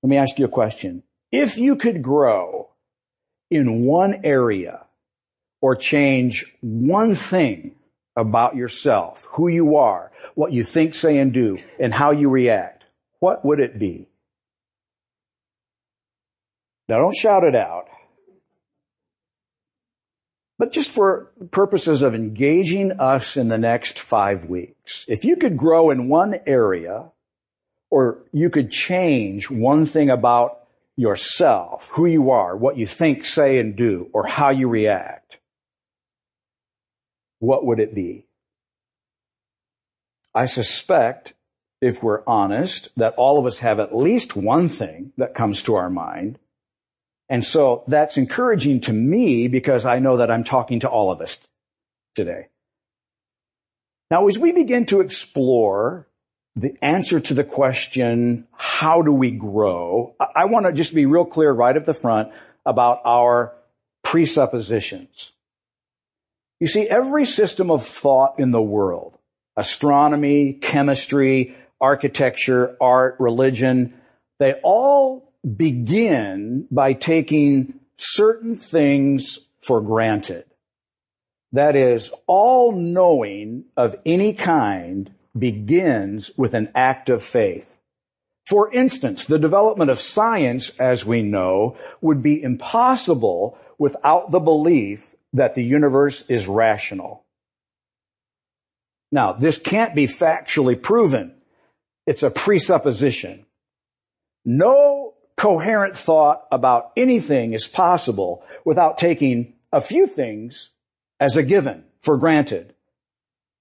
Let 0.03 0.09
me 0.09 0.17
ask 0.17 0.37
you 0.37 0.43
a 0.43 0.49
question. 0.49 1.03
If 1.31 1.57
you 1.57 1.77
could 1.77 2.01
grow 2.01 2.67
in 3.49 3.85
one 3.85 4.25
area 4.25 4.83
or 5.61 5.77
change 5.77 6.53
one 6.59 7.15
thing 7.15 7.75
about 8.17 8.57
yourself, 8.57 9.25
who 9.31 9.47
you 9.47 9.77
are, 9.77 10.11
what 10.33 10.51
you 10.51 10.65
think, 10.65 10.93
say, 10.93 11.17
and 11.17 11.31
do, 11.31 11.59
and 11.79 11.93
how 11.93 12.11
you 12.11 12.27
react, 12.27 12.83
what 13.21 13.45
would 13.45 13.61
it 13.61 13.79
be? 13.79 14.09
Now 16.87 16.99
don't 16.99 17.15
shout 17.15 17.43
it 17.43 17.55
out. 17.55 17.85
But 20.57 20.71
just 20.71 20.89
for 20.89 21.31
purposes 21.51 22.01
of 22.01 22.15
engaging 22.15 22.93
us 22.93 23.35
in 23.35 23.49
the 23.49 23.57
next 23.57 23.99
five 23.99 24.45
weeks, 24.45 25.05
if 25.09 25.25
you 25.25 25.35
could 25.35 25.57
grow 25.57 25.89
in 25.89 26.07
one 26.07 26.39
area, 26.45 27.11
or 27.89 28.19
you 28.31 28.49
could 28.49 28.71
change 28.71 29.49
one 29.49 29.85
thing 29.85 30.09
about 30.09 30.59
yourself, 30.95 31.89
who 31.93 32.05
you 32.05 32.31
are, 32.31 32.55
what 32.55 32.77
you 32.77 32.85
think, 32.85 33.25
say, 33.25 33.59
and 33.59 33.75
do, 33.75 34.09
or 34.13 34.25
how 34.25 34.49
you 34.49 34.69
react, 34.69 35.37
what 37.39 37.65
would 37.65 37.79
it 37.79 37.93
be? 37.93 38.25
I 40.33 40.45
suspect, 40.45 41.33
if 41.81 42.01
we're 42.01 42.23
honest, 42.25 42.89
that 42.97 43.15
all 43.17 43.39
of 43.39 43.45
us 43.45 43.59
have 43.59 43.79
at 43.79 43.95
least 43.95 44.35
one 44.35 44.69
thing 44.69 45.11
that 45.17 45.35
comes 45.35 45.63
to 45.63 45.75
our 45.75 45.89
mind. 45.89 46.39
And 47.29 47.43
so 47.43 47.83
that's 47.87 48.17
encouraging 48.17 48.81
to 48.81 48.93
me 48.93 49.47
because 49.47 49.85
I 49.85 49.99
know 49.99 50.17
that 50.17 50.29
I'm 50.29 50.43
talking 50.43 50.81
to 50.81 50.89
all 50.89 51.11
of 51.11 51.21
us 51.21 51.39
today. 52.13 52.47
Now, 54.11 54.27
as 54.27 54.37
we 54.37 54.51
begin 54.51 54.85
to 54.87 55.01
explore 55.01 56.07
the 56.55 56.75
answer 56.81 57.19
to 57.19 57.33
the 57.33 57.43
question, 57.43 58.47
how 58.53 59.01
do 59.01 59.11
we 59.11 59.31
grow? 59.31 60.15
I 60.19 60.45
want 60.45 60.67
to 60.67 60.71
just 60.71 60.93
be 60.93 61.05
real 61.05 61.25
clear 61.25 61.51
right 61.51 61.75
at 61.75 61.85
the 61.85 61.93
front 61.93 62.31
about 62.65 63.01
our 63.05 63.53
presuppositions. 64.03 65.33
You 66.59 66.67
see, 66.67 66.87
every 66.87 67.25
system 67.25 67.69
of 67.71 67.85
thought 67.85 68.39
in 68.39 68.51
the 68.51 68.61
world, 68.61 69.17
astronomy, 69.57 70.53
chemistry, 70.53 71.55
architecture, 71.81 72.77
art, 72.79 73.17
religion, 73.19 73.95
they 74.39 74.53
all 74.63 75.24
begin 75.45 76.67
by 76.71 76.93
taking 76.93 77.79
certain 77.97 78.55
things 78.57 79.39
for 79.61 79.81
granted. 79.81 80.45
That 81.51 81.75
is, 81.75 82.11
all 82.27 82.71
knowing 82.71 83.65
of 83.77 83.95
any 84.05 84.33
kind 84.33 85.11
begins 85.37 86.31
with 86.37 86.53
an 86.53 86.71
act 86.75 87.09
of 87.09 87.23
faith. 87.23 87.71
For 88.47 88.71
instance, 88.71 89.25
the 89.25 89.39
development 89.39 89.89
of 89.89 89.99
science, 89.99 90.71
as 90.79 91.05
we 91.05 91.21
know, 91.21 91.77
would 92.01 92.21
be 92.21 92.41
impossible 92.41 93.57
without 93.77 94.31
the 94.31 94.39
belief 94.39 95.15
that 95.33 95.55
the 95.55 95.63
universe 95.63 96.23
is 96.29 96.47
rational. 96.47 97.23
Now, 99.11 99.33
this 99.33 99.57
can't 99.57 99.95
be 99.95 100.07
factually 100.07 100.81
proven. 100.81 101.33
It's 102.05 102.23
a 102.23 102.29
presupposition. 102.29 103.45
No 104.43 105.04
coherent 105.45 105.95
thought 105.95 106.47
about 106.51 106.91
anything 106.97 107.53
is 107.53 107.67
possible 107.67 108.43
without 108.63 108.97
taking 108.97 109.53
a 109.71 109.79
few 109.79 110.07
things 110.07 110.71
as 111.19 111.37
a 111.37 111.43
given, 111.43 111.83
for 112.01 112.17
granted. 112.17 112.73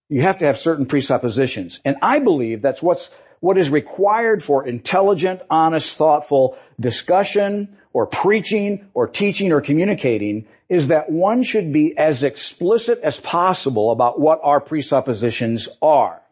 You 0.08 0.22
have 0.22 0.38
to 0.38 0.46
have 0.46 0.58
certain 0.58 0.86
presuppositions. 0.86 1.80
And 1.84 1.96
I 2.00 2.20
believe 2.20 2.62
that's 2.62 2.82
what's, 2.82 3.10
what 3.40 3.58
is 3.58 3.68
required 3.68 4.42
for 4.42 4.66
intelligent, 4.66 5.42
honest, 5.50 5.94
thoughtful 5.94 6.56
discussion 6.80 7.76
or 7.92 8.06
preaching 8.06 8.88
or 8.94 9.06
teaching 9.06 9.52
or 9.52 9.60
communicating 9.60 10.46
is 10.70 10.88
that 10.88 11.12
one 11.12 11.42
should 11.42 11.70
be 11.70 11.94
as 11.98 12.22
explicit 12.22 12.98
as 13.02 13.20
possible 13.20 13.90
about 13.90 14.18
what 14.18 14.40
our 14.42 14.58
presuppositions 14.58 15.68
are. 15.82 16.22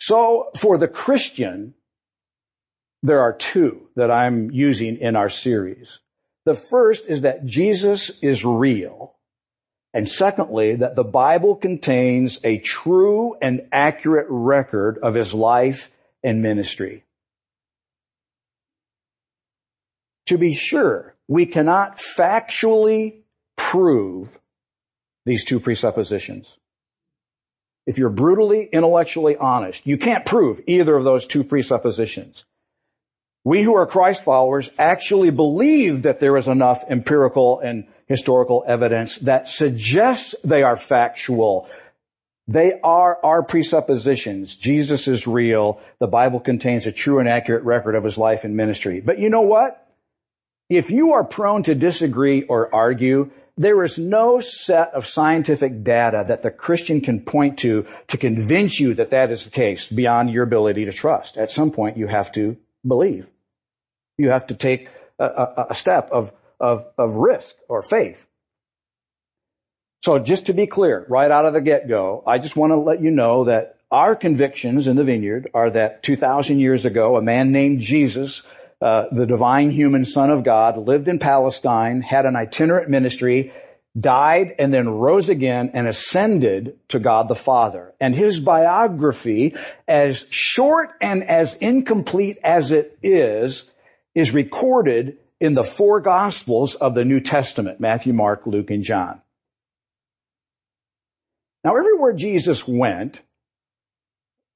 So 0.00 0.50
for 0.54 0.76
the 0.76 0.88
Christian, 0.88 1.72
there 3.02 3.20
are 3.20 3.32
two 3.32 3.88
that 3.96 4.10
I'm 4.10 4.50
using 4.50 4.98
in 4.98 5.16
our 5.16 5.30
series. 5.30 6.00
The 6.44 6.54
first 6.54 7.06
is 7.06 7.22
that 7.22 7.44
Jesus 7.46 8.10
is 8.22 8.44
real. 8.44 9.14
And 9.92 10.08
secondly, 10.08 10.76
that 10.76 10.94
the 10.94 11.04
Bible 11.04 11.56
contains 11.56 12.38
a 12.44 12.58
true 12.58 13.34
and 13.42 13.66
accurate 13.72 14.26
record 14.28 14.98
of 15.02 15.14
his 15.14 15.34
life 15.34 15.90
and 16.22 16.42
ministry. 16.42 17.04
To 20.26 20.38
be 20.38 20.54
sure, 20.54 21.16
we 21.26 21.46
cannot 21.46 21.98
factually 21.98 23.22
prove 23.56 24.38
these 25.26 25.44
two 25.44 25.58
presuppositions. 25.58 26.56
If 27.86 27.98
you're 27.98 28.10
brutally 28.10 28.68
intellectually 28.72 29.36
honest, 29.36 29.86
you 29.86 29.98
can't 29.98 30.24
prove 30.24 30.60
either 30.68 30.96
of 30.96 31.02
those 31.02 31.26
two 31.26 31.42
presuppositions. 31.42 32.44
We 33.44 33.62
who 33.62 33.74
are 33.74 33.86
Christ 33.86 34.22
followers 34.22 34.70
actually 34.78 35.30
believe 35.30 36.02
that 36.02 36.20
there 36.20 36.36
is 36.36 36.46
enough 36.46 36.84
empirical 36.90 37.60
and 37.60 37.86
historical 38.06 38.64
evidence 38.66 39.16
that 39.20 39.48
suggests 39.48 40.34
they 40.44 40.62
are 40.62 40.76
factual. 40.76 41.68
They 42.48 42.78
are 42.82 43.18
our 43.24 43.42
presuppositions. 43.42 44.56
Jesus 44.56 45.08
is 45.08 45.26
real. 45.26 45.80
The 46.00 46.06
Bible 46.06 46.40
contains 46.40 46.86
a 46.86 46.92
true 46.92 47.18
and 47.18 47.28
accurate 47.28 47.64
record 47.64 47.94
of 47.94 48.04
his 48.04 48.18
life 48.18 48.44
and 48.44 48.56
ministry. 48.56 49.00
But 49.00 49.18
you 49.18 49.30
know 49.30 49.42
what? 49.42 49.86
If 50.68 50.90
you 50.90 51.14
are 51.14 51.24
prone 51.24 51.62
to 51.64 51.74
disagree 51.74 52.42
or 52.42 52.74
argue, 52.74 53.30
there 53.56 53.82
is 53.82 53.98
no 53.98 54.40
set 54.40 54.94
of 54.94 55.06
scientific 55.06 55.82
data 55.82 56.24
that 56.28 56.42
the 56.42 56.50
Christian 56.50 57.00
can 57.00 57.20
point 57.20 57.58
to 57.60 57.86
to 58.08 58.16
convince 58.16 58.78
you 58.78 58.94
that 58.94 59.10
that 59.10 59.30
is 59.30 59.44
the 59.44 59.50
case 59.50 59.88
beyond 59.88 60.30
your 60.30 60.44
ability 60.44 60.84
to 60.84 60.92
trust. 60.92 61.36
At 61.36 61.50
some 61.50 61.70
point, 61.70 61.96
you 61.96 62.06
have 62.06 62.32
to 62.32 62.56
believe. 62.86 63.26
You 64.18 64.30
have 64.30 64.46
to 64.48 64.54
take 64.54 64.88
a, 65.18 65.24
a, 65.24 65.66
a 65.70 65.74
step 65.74 66.10
of 66.10 66.32
of, 66.60 66.86
of 66.98 67.14
risk 67.14 67.56
or 67.68 67.82
faith. 67.82 68.26
So 70.04 70.18
just 70.18 70.46
to 70.46 70.54
be 70.54 70.66
clear, 70.66 71.04
right 71.08 71.30
out 71.30 71.46
of 71.46 71.52
the 71.52 71.60
get-go, 71.60 72.22
I 72.26 72.38
just 72.38 72.56
want 72.56 72.70
to 72.72 72.76
let 72.76 73.02
you 73.02 73.10
know 73.10 73.44
that 73.44 73.76
our 73.90 74.14
convictions 74.14 74.86
in 74.86 74.96
the 74.96 75.04
vineyard 75.04 75.50
are 75.52 75.70
that 75.70 76.02
2,000 76.02 76.60
years 76.60 76.84
ago, 76.84 77.16
a 77.16 77.22
man 77.22 77.50
named 77.50 77.80
Jesus, 77.80 78.42
uh, 78.80 79.04
the 79.10 79.26
divine 79.26 79.70
human 79.70 80.04
son 80.04 80.30
of 80.30 80.44
God, 80.44 80.78
lived 80.78 81.08
in 81.08 81.18
Palestine, 81.18 82.00
had 82.00 82.24
an 82.24 82.36
itinerant 82.36 82.88
ministry, 82.88 83.52
died 83.98 84.54
and 84.58 84.72
then 84.72 84.88
rose 84.88 85.28
again 85.28 85.70
and 85.74 85.88
ascended 85.88 86.78
to 86.88 86.98
God 86.98 87.28
the 87.28 87.34
Father. 87.34 87.92
And 88.00 88.14
his 88.14 88.38
biography, 88.38 89.56
as 89.88 90.26
short 90.30 90.90
and 91.00 91.24
as 91.24 91.54
incomplete 91.54 92.38
as 92.44 92.70
it 92.70 92.98
is, 93.02 93.64
is 94.14 94.32
recorded 94.32 95.18
in 95.40 95.54
the 95.54 95.64
four 95.64 96.00
gospels 96.00 96.74
of 96.74 96.94
the 96.94 97.04
New 97.04 97.20
Testament, 97.20 97.80
Matthew, 97.80 98.12
Mark, 98.12 98.46
Luke, 98.46 98.70
and 98.70 98.84
John. 98.84 99.20
Now 101.64 101.76
everywhere 101.76 102.12
Jesus 102.12 102.66
went, 102.66 103.20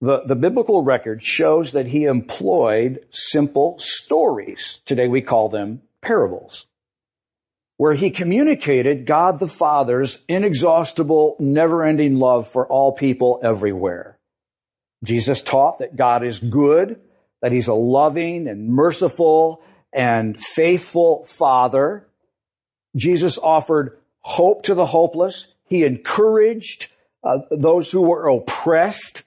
the, 0.00 0.22
the 0.26 0.34
biblical 0.34 0.82
record 0.82 1.22
shows 1.22 1.72
that 1.72 1.86
he 1.86 2.04
employed 2.04 3.06
simple 3.10 3.76
stories. 3.78 4.80
Today 4.84 5.08
we 5.08 5.22
call 5.22 5.48
them 5.48 5.82
parables. 6.02 6.66
Where 7.76 7.94
he 7.94 8.10
communicated 8.10 9.06
God 9.06 9.38
the 9.38 9.48
Father's 9.48 10.20
inexhaustible, 10.28 11.36
never-ending 11.40 12.18
love 12.18 12.48
for 12.48 12.66
all 12.66 12.92
people 12.92 13.40
everywhere. 13.42 14.18
Jesus 15.02 15.42
taught 15.42 15.80
that 15.80 15.96
God 15.96 16.24
is 16.24 16.38
good, 16.38 17.00
that 17.42 17.52
he's 17.52 17.68
a 17.68 17.74
loving 17.74 18.48
and 18.48 18.68
merciful 18.68 19.60
and 19.92 20.38
faithful 20.38 21.24
father. 21.26 22.06
Jesus 22.96 23.38
offered 23.38 23.98
hope 24.20 24.62
to 24.64 24.74
the 24.74 24.86
hopeless. 24.86 25.46
He 25.66 25.84
encouraged 25.84 26.88
uh, 27.22 27.38
those 27.50 27.90
who 27.90 28.02
were 28.02 28.28
oppressed 28.28 29.24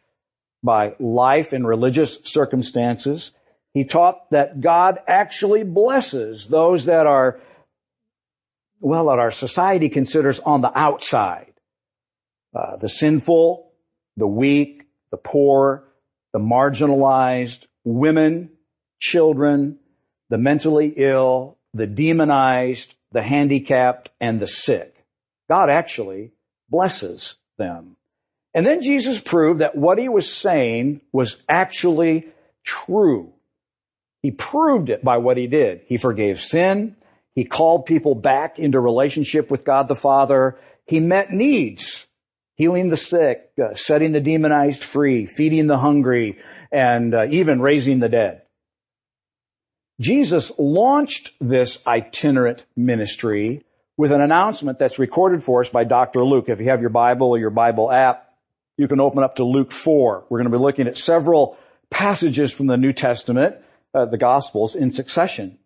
by 0.63 0.95
life 0.99 1.53
and 1.53 1.67
religious 1.67 2.19
circumstances. 2.23 3.33
He 3.73 3.83
taught 3.83 4.29
that 4.31 4.61
God 4.61 4.99
actually 5.07 5.63
blesses 5.63 6.47
those 6.47 6.85
that 6.85 7.05
are, 7.05 7.39
well, 8.79 9.07
that 9.07 9.19
our 9.19 9.31
society 9.31 9.89
considers 9.89 10.39
on 10.39 10.61
the 10.61 10.77
outside. 10.77 11.53
Uh, 12.55 12.77
the 12.77 12.89
sinful, 12.89 13.71
the 14.15 14.27
weak, 14.27 14.83
the 15.11 15.17
poor, 15.17 15.83
the 16.33 16.39
marginalized, 16.39 17.67
women, 17.83 18.49
children, 18.99 19.79
the 20.29 20.37
mentally 20.37 20.93
ill, 20.95 21.57
the 21.73 21.87
demonized, 21.87 22.93
the 23.11 23.21
handicapped, 23.21 24.09
and 24.19 24.39
the 24.39 24.47
sick. 24.47 24.93
God 25.49 25.69
actually 25.69 26.31
blesses 26.69 27.35
them. 27.57 27.95
And 28.53 28.65
then 28.65 28.81
Jesus 28.81 29.21
proved 29.21 29.61
that 29.61 29.75
what 29.75 29.99
he 29.99 30.09
was 30.09 30.31
saying 30.31 31.01
was 31.11 31.37
actually 31.47 32.27
true. 32.63 33.31
He 34.23 34.31
proved 34.31 34.89
it 34.89 35.03
by 35.03 35.17
what 35.17 35.37
he 35.37 35.47
did. 35.47 35.81
He 35.85 35.97
forgave 35.97 36.39
sin. 36.39 36.95
He 37.37 37.45
called 37.45 37.85
people 37.85 38.15
back 38.15 38.57
into 38.57 38.79
relationship 38.79 39.51
with 39.51 39.63
God 39.63 39.87
the 39.87 39.93
Father. 39.93 40.57
He 40.87 40.99
met 40.99 41.29
needs, 41.29 42.07
healing 42.55 42.89
the 42.89 42.97
sick, 42.97 43.51
uh, 43.63 43.75
setting 43.75 44.11
the 44.11 44.19
demonized 44.19 44.83
free, 44.83 45.27
feeding 45.27 45.67
the 45.67 45.77
hungry, 45.77 46.39
and 46.71 47.13
uh, 47.13 47.27
even 47.29 47.61
raising 47.61 47.99
the 47.99 48.09
dead. 48.09 48.41
Jesus 50.01 50.51
launched 50.57 51.33
this 51.39 51.77
itinerant 51.85 52.65
ministry 52.75 53.63
with 53.97 54.11
an 54.11 54.21
announcement 54.21 54.79
that's 54.79 54.97
recorded 54.97 55.43
for 55.43 55.61
us 55.61 55.69
by 55.69 55.83
Dr. 55.83 56.25
Luke. 56.25 56.45
If 56.47 56.59
you 56.59 56.71
have 56.71 56.81
your 56.81 56.89
Bible 56.89 57.27
or 57.27 57.37
your 57.37 57.51
Bible 57.51 57.91
app, 57.91 58.33
you 58.77 58.87
can 58.87 58.99
open 58.99 59.21
up 59.21 59.35
to 59.35 59.43
Luke 59.43 59.71
4. 59.71 60.25
We're 60.27 60.39
going 60.39 60.51
to 60.51 60.57
be 60.57 60.63
looking 60.63 60.87
at 60.87 60.97
several 60.97 61.55
passages 61.91 62.51
from 62.51 62.65
the 62.65 62.77
New 62.77 62.93
Testament, 62.93 63.57
uh, 63.93 64.05
the 64.05 64.17
Gospels, 64.17 64.75
in 64.75 64.91
succession. 64.91 65.59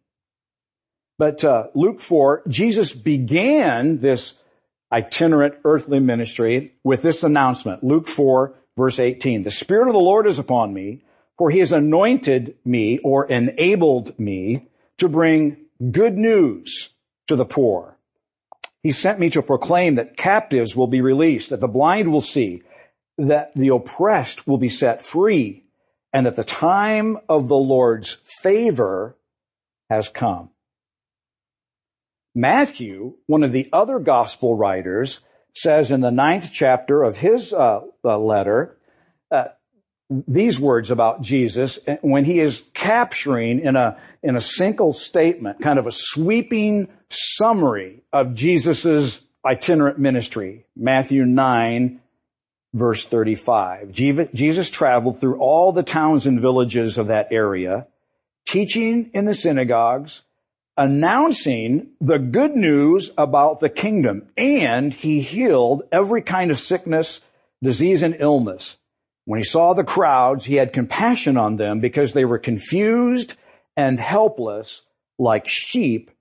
But 1.21 1.43
uh, 1.43 1.67
Luke 1.75 1.99
4, 1.99 2.45
Jesus 2.47 2.93
began 2.93 3.99
this 3.99 4.33
itinerant 4.91 5.53
earthly 5.63 5.99
ministry 5.99 6.73
with 6.83 7.03
this 7.03 7.21
announcement. 7.21 7.83
Luke 7.83 8.07
4, 8.07 8.55
verse 8.75 8.99
18. 8.99 9.43
The 9.43 9.51
Spirit 9.51 9.87
of 9.87 9.93
the 9.93 9.99
Lord 9.99 10.25
is 10.25 10.39
upon 10.39 10.73
me, 10.73 11.03
for 11.37 11.51
he 11.51 11.59
has 11.59 11.73
anointed 11.73 12.55
me 12.65 12.97
or 13.03 13.27
enabled 13.31 14.17
me 14.17 14.67
to 14.97 15.09
bring 15.09 15.57
good 15.91 16.17
news 16.17 16.89
to 17.27 17.35
the 17.35 17.45
poor. 17.45 17.99
He 18.81 18.91
sent 18.91 19.19
me 19.19 19.29
to 19.29 19.43
proclaim 19.43 19.97
that 19.97 20.17
captives 20.17 20.75
will 20.75 20.87
be 20.87 21.01
released, 21.01 21.51
that 21.51 21.59
the 21.59 21.67
blind 21.67 22.11
will 22.11 22.21
see, 22.21 22.63
that 23.19 23.51
the 23.55 23.67
oppressed 23.67 24.47
will 24.47 24.57
be 24.57 24.69
set 24.69 25.03
free, 25.03 25.65
and 26.13 26.25
that 26.25 26.35
the 26.35 26.43
time 26.43 27.19
of 27.29 27.47
the 27.47 27.53
Lord's 27.53 28.17
favor 28.41 29.15
has 29.87 30.09
come. 30.09 30.49
Matthew, 32.33 33.15
one 33.25 33.43
of 33.43 33.51
the 33.51 33.69
other 33.73 33.99
gospel 33.99 34.55
writers, 34.55 35.19
says 35.55 35.91
in 35.91 36.01
the 36.01 36.11
ninth 36.11 36.51
chapter 36.53 37.03
of 37.03 37.17
his 37.17 37.53
uh, 37.53 37.81
uh, 38.05 38.17
letter 38.17 38.77
uh, 39.29 39.45
these 40.27 40.59
words 40.59 40.91
about 40.91 41.21
Jesus 41.21 41.79
when 42.01 42.25
he 42.25 42.39
is 42.39 42.63
capturing 42.73 43.59
in 43.59 43.75
a 43.75 43.97
in 44.23 44.35
a 44.35 44.41
single 44.41 44.93
statement, 44.93 45.61
kind 45.61 45.79
of 45.79 45.87
a 45.87 45.91
sweeping 45.91 46.87
summary 47.09 48.03
of 48.11 48.33
Jesus's 48.33 49.21
itinerant 49.45 49.99
ministry. 49.99 50.65
Matthew 50.75 51.25
nine, 51.25 52.01
verse 52.73 53.05
thirty-five. 53.05 53.91
Jesus 53.91 54.69
traveled 54.69 55.19
through 55.19 55.39
all 55.39 55.71
the 55.71 55.83
towns 55.83 56.27
and 56.27 56.41
villages 56.41 56.97
of 56.97 57.07
that 57.07 57.27
area, 57.31 57.87
teaching 58.47 59.11
in 59.13 59.25
the 59.25 59.33
synagogues 59.35 60.23
announcing 60.77 61.91
the 61.99 62.17
good 62.17 62.55
news 62.55 63.11
about 63.17 63.59
the 63.59 63.69
kingdom 63.69 64.27
and 64.37 64.93
he 64.93 65.21
healed 65.21 65.83
every 65.91 66.21
kind 66.21 66.51
of 66.51 66.59
sickness, 66.59 67.21
disease, 67.61 68.01
and 68.01 68.15
illness. 68.19 68.77
When 69.25 69.39
he 69.39 69.43
saw 69.43 69.73
the 69.73 69.83
crowds, 69.83 70.45
he 70.45 70.55
had 70.55 70.73
compassion 70.73 71.37
on 71.37 71.57
them 71.57 71.79
because 71.79 72.13
they 72.13 72.25
were 72.25 72.39
confused 72.39 73.35
and 73.77 73.99
helpless 73.99 74.81
like 75.19 75.47
sheep 75.47 76.11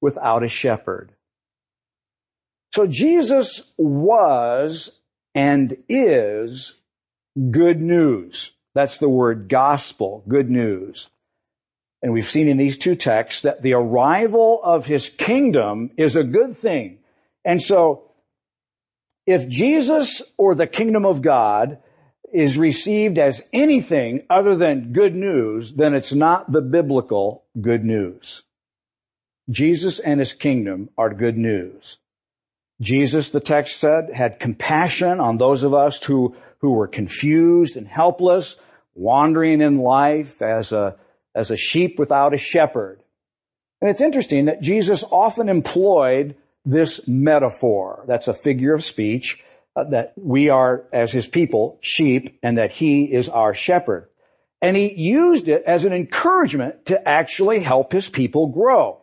without 0.00 0.42
a 0.42 0.48
shepherd. 0.48 1.12
So 2.74 2.86
Jesus 2.86 3.72
was 3.76 5.00
and 5.34 5.76
is 5.88 6.74
good 7.50 7.80
news. 7.80 8.52
That's 8.74 8.98
the 8.98 9.08
word 9.08 9.48
gospel, 9.48 10.24
good 10.28 10.50
news. 10.50 11.10
And 12.02 12.12
we've 12.12 12.28
seen 12.28 12.48
in 12.48 12.56
these 12.56 12.78
two 12.78 12.94
texts 12.94 13.42
that 13.42 13.62
the 13.62 13.74
arrival 13.74 14.60
of 14.62 14.86
his 14.86 15.08
kingdom 15.08 15.90
is 15.96 16.16
a 16.16 16.24
good 16.24 16.56
thing. 16.56 16.98
And 17.44 17.60
so, 17.60 18.04
if 19.26 19.48
Jesus 19.48 20.22
or 20.38 20.54
the 20.54 20.66
kingdom 20.66 21.04
of 21.04 21.22
God 21.22 21.78
is 22.32 22.56
received 22.56 23.18
as 23.18 23.42
anything 23.52 24.22
other 24.30 24.56
than 24.56 24.92
good 24.92 25.14
news, 25.14 25.72
then 25.72 25.94
it's 25.94 26.12
not 26.12 26.50
the 26.50 26.62
biblical 26.62 27.44
good 27.60 27.84
news. 27.84 28.42
Jesus 29.50 29.98
and 29.98 30.20
his 30.20 30.32
kingdom 30.32 30.90
are 30.96 31.12
good 31.12 31.36
news. 31.36 31.98
Jesus, 32.80 33.30
the 33.30 33.40
text 33.40 33.78
said, 33.78 34.10
had 34.14 34.40
compassion 34.40 35.20
on 35.20 35.36
those 35.36 35.64
of 35.64 35.74
us 35.74 36.02
who, 36.02 36.34
who 36.58 36.72
were 36.72 36.88
confused 36.88 37.76
and 37.76 37.86
helpless, 37.86 38.56
wandering 38.94 39.60
in 39.60 39.78
life 39.78 40.40
as 40.40 40.72
a 40.72 40.96
as 41.34 41.50
a 41.50 41.56
sheep 41.56 41.98
without 41.98 42.34
a 42.34 42.38
shepherd. 42.38 43.02
And 43.80 43.90
it's 43.90 44.00
interesting 44.00 44.46
that 44.46 44.60
Jesus 44.60 45.04
often 45.04 45.48
employed 45.48 46.36
this 46.64 47.00
metaphor. 47.06 48.04
That's 48.06 48.28
a 48.28 48.34
figure 48.34 48.74
of 48.74 48.84
speech 48.84 49.42
uh, 49.74 49.84
that 49.90 50.12
we 50.16 50.50
are, 50.50 50.84
as 50.92 51.12
his 51.12 51.26
people, 51.26 51.78
sheep 51.80 52.38
and 52.42 52.58
that 52.58 52.72
he 52.72 53.04
is 53.04 53.28
our 53.28 53.54
shepherd. 53.54 54.08
And 54.60 54.76
he 54.76 54.92
used 54.92 55.48
it 55.48 55.62
as 55.66 55.84
an 55.84 55.92
encouragement 55.92 56.86
to 56.86 57.08
actually 57.08 57.60
help 57.60 57.92
his 57.92 58.08
people 58.08 58.48
grow. 58.48 58.98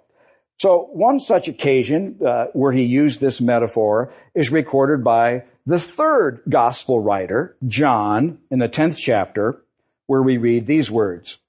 So 0.59 0.89
one 0.91 1.19
such 1.19 1.47
occasion 1.47 2.19
uh, 2.25 2.45
where 2.53 2.71
he 2.71 2.83
used 2.83 3.19
this 3.19 3.41
metaphor 3.41 4.13
is 4.35 4.51
recorded 4.51 5.03
by 5.03 5.43
the 5.65 5.79
third 5.79 6.41
gospel 6.49 6.99
writer, 6.99 7.55
John, 7.67 8.39
in 8.49 8.59
the 8.59 8.69
10th 8.69 8.97
chapter, 8.97 9.61
where 10.05 10.21
we 10.21 10.37
read 10.37 10.65
these 10.65 10.89
words. 10.89 11.39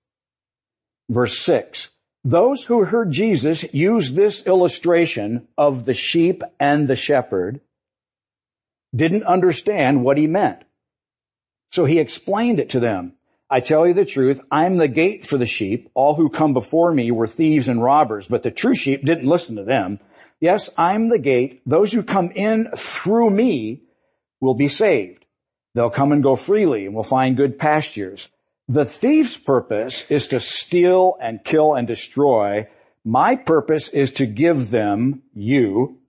Verse 1.09 1.39
6. 1.41 1.91
Those 2.25 2.65
who 2.65 2.85
heard 2.85 3.11
Jesus 3.11 3.65
use 3.73 4.13
this 4.13 4.47
illustration 4.47 5.49
of 5.57 5.85
the 5.85 5.95
sheep 5.95 6.43
and 6.59 6.87
the 6.87 6.97
shepherd 6.97 7.61
didn't 8.95 9.25
understand 9.25 10.05
what 10.05 10.19
he 10.19 10.27
meant. 10.27 10.65
So 11.71 11.85
he 11.85 11.99
explained 11.99 12.61
it 12.61 12.71
to 12.71 12.81
them. 12.81 13.15
I 13.51 13.61
tell 13.61 13.87
you 13.87 13.95
the 13.95 14.05
truth, 14.05 14.41
I'm 14.51 14.77
the 14.77 14.89
gate 14.89 15.27
for 15.27 15.39
the 15.39 15.47
sheep. 15.47 15.91
All 15.95 16.15
who 16.15 16.29
come 16.29 16.53
before 16.53 16.93
me 16.93 17.11
were 17.11 17.27
thieves 17.27 17.69
and 17.69 17.83
robbers, 17.83 18.27
but 18.27 18.43
the 18.43 18.51
true 18.51 18.75
sheep 18.75 19.05
didn't 19.05 19.29
listen 19.29 19.57
to 19.57 19.65
them. 19.65 20.01
Yes, 20.41 20.69
I'm 20.77 21.09
the 21.09 21.19
gate. 21.19 21.63
Those 21.67 21.93
who 21.93 22.03
come 22.03 22.31
in 22.31 22.69
through 22.77 23.31
me 23.31 23.83
will 24.41 24.55
be 24.55 24.69
saved. 24.69 25.25
They'll 25.75 25.91
come 25.91 26.13
and 26.13 26.23
go 26.23 26.37
freely 26.37 26.87
and 26.87 26.95
will 26.95 27.03
find 27.03 27.37
good 27.37 27.59
pastures. 27.59 28.29
The 28.71 28.85
thief's 28.85 29.39
purpose 29.39 30.11
is 30.11 30.29
to 30.29 30.41
steal 30.41 31.17
and 31.23 31.43
kill 31.43 31.75
and 31.75 31.89
destroy. 31.89 32.69
My 33.03 33.35
purpose 33.35 33.89
is 33.89 34.13
to 34.15 34.27
give 34.27 34.69
them, 34.69 35.23
you, 35.35 36.01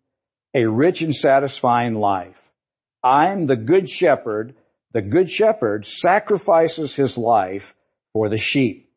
a 0.54 0.66
rich 0.66 1.02
and 1.02 1.16
satisfying 1.16 1.96
life. 1.96 2.52
I'm 3.02 3.46
the 3.46 3.56
good 3.56 3.90
shepherd. 3.90 4.56
The 4.92 5.02
good 5.02 5.30
shepherd 5.32 5.86
sacrifices 5.86 6.96
his 6.96 7.18
life 7.18 7.76
for 8.12 8.28
the 8.28 8.38
sheep. 8.38 8.92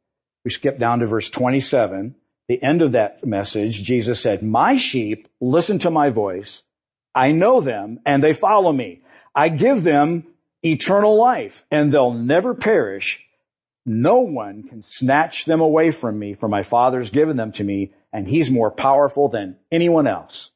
We 0.45 0.51
skip 0.51 0.81
down 0.81 0.99
to 0.99 1.07
verse 1.07 1.31
27. 1.31 2.17
The 2.49 2.61
end 2.61 2.83
of 2.83 2.93
that 2.93 3.25
message, 3.25 3.81
Jesus 3.85 4.21
said, 4.21 4.43
my 4.43 4.75
sheep 4.75 5.29
listen 5.41 5.79
to 5.81 5.91
my 5.91 6.11
voice. 6.11 6.65
I 7.15 7.31
know 7.31 7.61
them 7.61 8.01
and 8.05 8.25
they 8.25 8.33
follow 8.33 8.73
me. 8.73 9.03
I 9.37 9.51
give 9.51 9.85
them 9.85 10.27
eternal 10.65 11.17
life 11.17 11.65
and 11.71 11.93
they'll 11.93 12.13
never 12.13 12.55
perish 12.55 13.25
no 13.85 14.21
one 14.21 14.63
can 14.63 14.83
snatch 14.83 15.45
them 15.45 15.61
away 15.61 15.91
from 15.91 16.19
me, 16.19 16.35
for 16.35 16.49
my 16.49 16.63
Father's 16.63 17.11
given 17.11 17.37
them 17.37 17.53
to 17.53 17.65
me, 17.65 17.93
and 18.13 18.29
He's 18.29 18.51
more 18.51 18.71
powerful 18.71 19.29
than 19.29 19.57
anyone 19.71 20.07
else. 20.07 20.53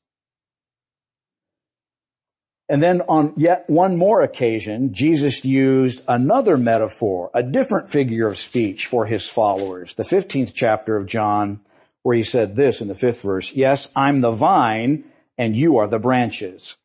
And 2.69 2.83
then 2.83 3.03
on 3.03 3.35
yet 3.37 3.65
one 3.69 3.97
more 3.97 4.23
occasion, 4.23 4.93
Jesus 4.93 5.45
used 5.45 6.03
another 6.09 6.57
metaphor, 6.57 7.31
a 7.33 7.43
different 7.43 7.89
figure 7.89 8.27
of 8.27 8.39
speech 8.39 8.87
for 8.87 9.07
His 9.07 9.29
followers. 9.29 9.95
The 9.95 10.03
15th 10.03 10.53
chapter 10.55 10.97
of 10.97 11.07
John, 11.07 11.61
where 12.03 12.17
He 12.17 12.25
said 12.25 12.57
this 12.57 12.81
in 12.81 12.89
the 12.89 12.95
fifth 12.95 13.23
verse, 13.23 13.53
Yes, 13.53 13.89
I'm 13.95 14.21
the 14.21 14.33
vine, 14.33 15.05
and 15.39 15.57
you 15.57 15.79
are 15.79 15.89
the 15.89 15.99
branches. 15.99 16.77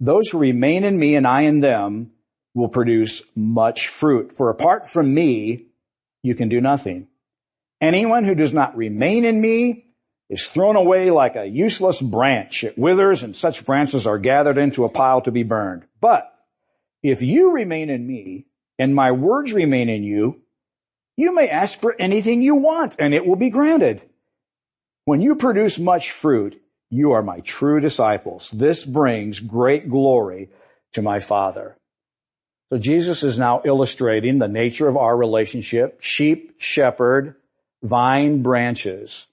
Those 0.00 0.28
who 0.30 0.38
remain 0.38 0.84
in 0.84 0.98
me 0.98 1.14
and 1.16 1.26
I 1.26 1.42
in 1.42 1.60
them 1.60 2.12
will 2.54 2.68
produce 2.68 3.22
much 3.36 3.88
fruit. 3.88 4.36
For 4.36 4.50
apart 4.50 4.88
from 4.88 5.12
me, 5.12 5.66
you 6.22 6.34
can 6.34 6.48
do 6.48 6.60
nothing. 6.60 7.08
Anyone 7.80 8.24
who 8.24 8.34
does 8.34 8.52
not 8.52 8.76
remain 8.76 9.24
in 9.24 9.40
me 9.40 9.86
is 10.28 10.46
thrown 10.46 10.76
away 10.76 11.10
like 11.10 11.34
a 11.34 11.46
useless 11.46 12.00
branch. 12.00 12.62
It 12.62 12.78
withers 12.78 13.22
and 13.22 13.34
such 13.34 13.64
branches 13.64 14.06
are 14.06 14.18
gathered 14.18 14.58
into 14.58 14.84
a 14.84 14.88
pile 14.88 15.22
to 15.22 15.30
be 15.30 15.42
burned. 15.42 15.84
But 16.00 16.32
if 17.02 17.22
you 17.22 17.52
remain 17.52 17.90
in 17.90 18.06
me 18.06 18.46
and 18.78 18.94
my 18.94 19.12
words 19.12 19.52
remain 19.52 19.88
in 19.88 20.04
you, 20.04 20.40
you 21.16 21.34
may 21.34 21.48
ask 21.48 21.78
for 21.78 21.96
anything 21.98 22.42
you 22.42 22.54
want 22.54 22.96
and 22.98 23.14
it 23.14 23.26
will 23.26 23.36
be 23.36 23.50
granted. 23.50 24.02
When 25.04 25.20
you 25.20 25.34
produce 25.34 25.78
much 25.78 26.12
fruit, 26.12 26.60
you 26.90 27.12
are 27.12 27.22
my 27.22 27.40
true 27.40 27.80
disciples. 27.80 28.50
This 28.50 28.84
brings 28.84 29.40
great 29.40 29.88
glory 29.88 30.50
to 30.92 31.02
my 31.02 31.18
Father. 31.18 31.76
So 32.70 32.78
Jesus 32.78 33.24
is 33.24 33.36
now 33.38 33.62
illustrating 33.64 34.38
the 34.38 34.46
nature 34.48 34.88
of 34.88 34.96
our 34.96 35.16
relationship, 35.16 35.98
sheep, 36.00 36.54
shepherd, 36.58 37.34
vine 37.82 38.42
branches. 38.42 39.26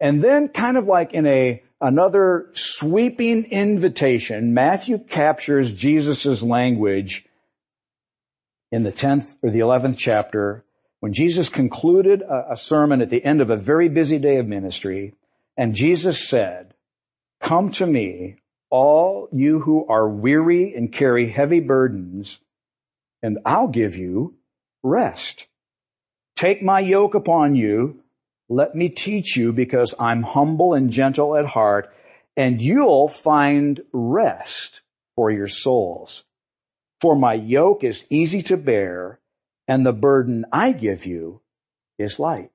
And 0.00 0.22
then 0.22 0.48
kind 0.48 0.76
of 0.76 0.86
like 0.86 1.12
in 1.12 1.24
a, 1.24 1.62
another 1.80 2.50
sweeping 2.54 3.44
invitation, 3.44 4.54
Matthew 4.54 4.98
captures 4.98 5.72
Jesus' 5.72 6.42
language 6.42 7.24
in 8.72 8.82
the 8.82 8.92
10th 8.92 9.36
or 9.40 9.50
the 9.50 9.60
11th 9.60 9.96
chapter 9.96 10.64
when 10.98 11.12
Jesus 11.12 11.48
concluded 11.48 12.22
a, 12.22 12.54
a 12.54 12.56
sermon 12.56 13.02
at 13.02 13.10
the 13.10 13.24
end 13.24 13.40
of 13.40 13.50
a 13.50 13.56
very 13.56 13.88
busy 13.88 14.18
day 14.18 14.38
of 14.38 14.48
ministry. 14.48 15.14
And 15.56 15.76
Jesus 15.76 16.28
said, 16.28 16.74
come 17.40 17.70
to 17.72 17.86
me, 17.86 18.36
all 18.68 19.28
you 19.30 19.60
who 19.60 19.86
are 19.86 20.08
weary 20.08 20.74
and 20.74 20.92
carry 20.92 21.28
heavy 21.28 21.60
burdens, 21.60 22.40
and 23.24 23.38
I'll 23.46 23.68
give 23.68 23.96
you 23.96 24.34
rest. 24.82 25.46
Take 26.36 26.62
my 26.62 26.80
yoke 26.80 27.14
upon 27.14 27.54
you. 27.54 28.02
Let 28.50 28.74
me 28.74 28.90
teach 28.90 29.34
you 29.34 29.50
because 29.50 29.94
I'm 29.98 30.22
humble 30.22 30.74
and 30.74 30.90
gentle 30.90 31.34
at 31.34 31.46
heart 31.46 31.90
and 32.36 32.60
you'll 32.60 33.08
find 33.08 33.80
rest 33.94 34.82
for 35.16 35.30
your 35.30 35.48
souls. 35.48 36.24
For 37.00 37.16
my 37.16 37.32
yoke 37.32 37.82
is 37.82 38.04
easy 38.10 38.42
to 38.42 38.58
bear 38.58 39.20
and 39.66 39.86
the 39.86 39.92
burden 39.92 40.44
I 40.52 40.72
give 40.72 41.06
you 41.06 41.40
is 41.98 42.18
light. 42.18 42.50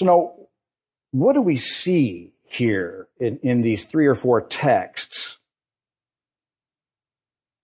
So 0.00 0.06
now, 0.06 0.34
what 1.12 1.34
do 1.34 1.42
we 1.42 1.58
see 1.58 2.32
here 2.42 3.06
in, 3.20 3.38
in 3.44 3.62
these 3.62 3.84
three 3.84 4.06
or 4.06 4.16
four 4.16 4.40
texts? 4.40 5.25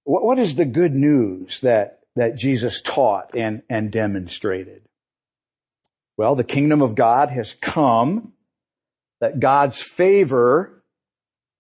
What, 0.04 0.24
what 0.24 0.38
is 0.38 0.54
the 0.54 0.64
good 0.64 0.94
news 0.94 1.60
that 1.60 2.02
that 2.16 2.36
Jesus 2.36 2.82
taught 2.82 3.36
and, 3.36 3.62
and 3.68 3.90
demonstrated? 3.90 4.82
Well, 6.16 6.34
the 6.34 6.44
kingdom 6.44 6.82
of 6.82 6.94
God 6.94 7.30
has 7.30 7.54
come, 7.54 8.32
that 9.20 9.40
God's 9.40 9.78
favor 9.78 10.82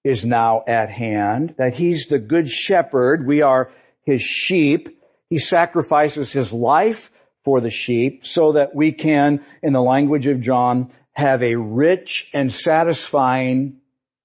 is 0.04 0.24
now 0.24 0.62
at 0.66 0.90
hand, 0.90 1.54
that 1.58 1.74
He's 1.74 2.06
the 2.06 2.18
good 2.18 2.48
shepherd, 2.48 3.26
we 3.26 3.40
are 3.40 3.70
His 4.04 4.22
sheep, 4.22 5.00
He 5.30 5.38
sacrifices 5.38 6.32
His 6.32 6.52
life 6.52 7.10
for 7.44 7.60
the 7.60 7.70
sheep 7.70 8.26
so 8.26 8.52
that 8.52 8.74
we 8.74 8.92
can, 8.92 9.44
in 9.62 9.72
the 9.72 9.82
language 9.82 10.26
of 10.26 10.40
John, 10.40 10.92
have 11.12 11.42
a 11.42 11.56
rich 11.56 12.30
and 12.34 12.52
satisfying 12.52 13.78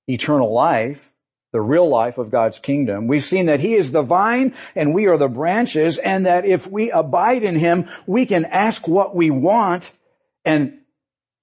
eternal 0.07 0.53
life 0.53 1.13
the 1.57 1.61
real 1.61 1.89
life 1.89 2.19
of 2.19 2.29
God's 2.29 2.59
kingdom. 2.59 3.07
We've 3.07 3.25
seen 3.25 3.47
that 3.47 3.59
He 3.59 3.73
is 3.73 3.91
the 3.91 4.03
vine 4.03 4.53
and 4.75 4.93
we 4.93 5.07
are 5.07 5.17
the 5.17 5.27
branches 5.27 5.97
and 5.97 6.27
that 6.27 6.45
if 6.45 6.67
we 6.67 6.91
abide 6.91 7.41
in 7.41 7.55
Him, 7.55 7.89
we 8.05 8.27
can 8.27 8.45
ask 8.45 8.87
what 8.87 9.15
we 9.15 9.31
want 9.31 9.89
and 10.45 10.77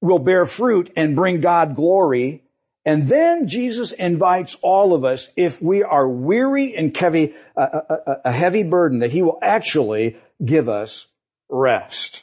will 0.00 0.20
bear 0.20 0.46
fruit 0.46 0.92
and 0.94 1.16
bring 1.16 1.40
God 1.40 1.74
glory. 1.74 2.44
And 2.84 3.08
then 3.08 3.48
Jesus 3.48 3.90
invites 3.90 4.56
all 4.62 4.94
of 4.94 5.04
us, 5.04 5.32
if 5.36 5.60
we 5.60 5.82
are 5.82 6.08
weary 6.08 6.76
and 6.76 6.96
heavy, 6.96 7.34
a, 7.56 7.62
a, 7.62 8.16
a 8.26 8.32
heavy 8.32 8.62
burden, 8.62 9.00
that 9.00 9.10
He 9.10 9.22
will 9.22 9.40
actually 9.42 10.16
give 10.44 10.68
us 10.68 11.08
rest, 11.48 12.22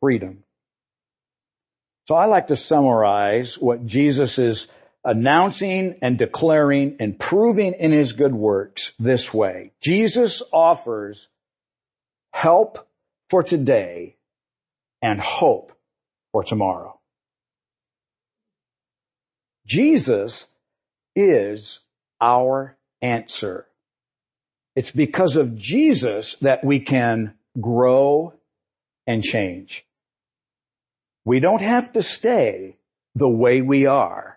freedom. 0.00 0.42
So 2.08 2.14
I 2.14 2.24
like 2.24 2.46
to 2.46 2.56
summarize 2.56 3.58
what 3.58 3.84
Jesus 3.84 4.38
is 4.38 4.68
announcing 5.04 5.96
and 6.00 6.16
declaring 6.16 6.96
and 7.00 7.18
proving 7.18 7.74
in 7.74 7.90
his 7.90 8.12
good 8.12 8.34
works 8.34 8.92
this 8.98 9.34
way. 9.34 9.72
Jesus 9.80 10.42
offers 10.52 11.28
help 12.32 12.88
for 13.28 13.42
today 13.42 14.16
and 15.00 15.20
hope 15.20 15.72
for 16.30 16.44
tomorrow. 16.44 16.98
Jesus 19.66 20.46
is 21.16 21.80
our 22.20 22.76
answer. 23.00 23.66
It's 24.74 24.90
because 24.90 25.36
of 25.36 25.56
Jesus 25.56 26.36
that 26.36 26.64
we 26.64 26.80
can 26.80 27.34
grow 27.60 28.34
and 29.06 29.22
change. 29.22 29.84
We 31.24 31.40
don't 31.40 31.62
have 31.62 31.92
to 31.92 32.02
stay 32.02 32.76
the 33.14 33.28
way 33.28 33.60
we 33.60 33.86
are. 33.86 34.31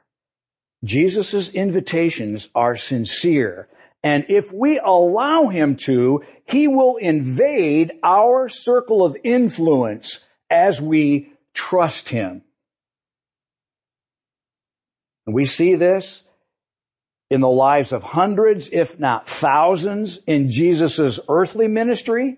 Jesus' 0.86 1.50
invitations 1.50 2.50
are 2.56 2.76
sincere. 2.76 3.68
And 4.04 4.26
if 4.30 4.54
we 4.54 4.80
allow 4.80 5.48
him 5.48 5.78
to, 5.78 6.24
he 6.46 6.68
will 6.68 6.98
invade 6.98 7.94
our 8.04 8.48
circle 8.48 9.04
of 9.04 9.18
influence 9.24 10.24
as 10.50 10.80
we 10.80 11.34
trust 11.54 12.10
him. 12.10 12.44
And 15.26 15.34
we 15.34 15.46
see 15.46 15.76
this 15.76 16.24
in 17.32 17.42
the 17.42 17.50
lives 17.50 17.92
of 17.92 18.04
hundreds, 18.04 18.70
if 18.72 19.00
not 19.00 19.28
thousands, 19.28 20.20
in 20.28 20.52
Jesus' 20.52 21.20
earthly 21.28 21.68
ministry, 21.68 22.38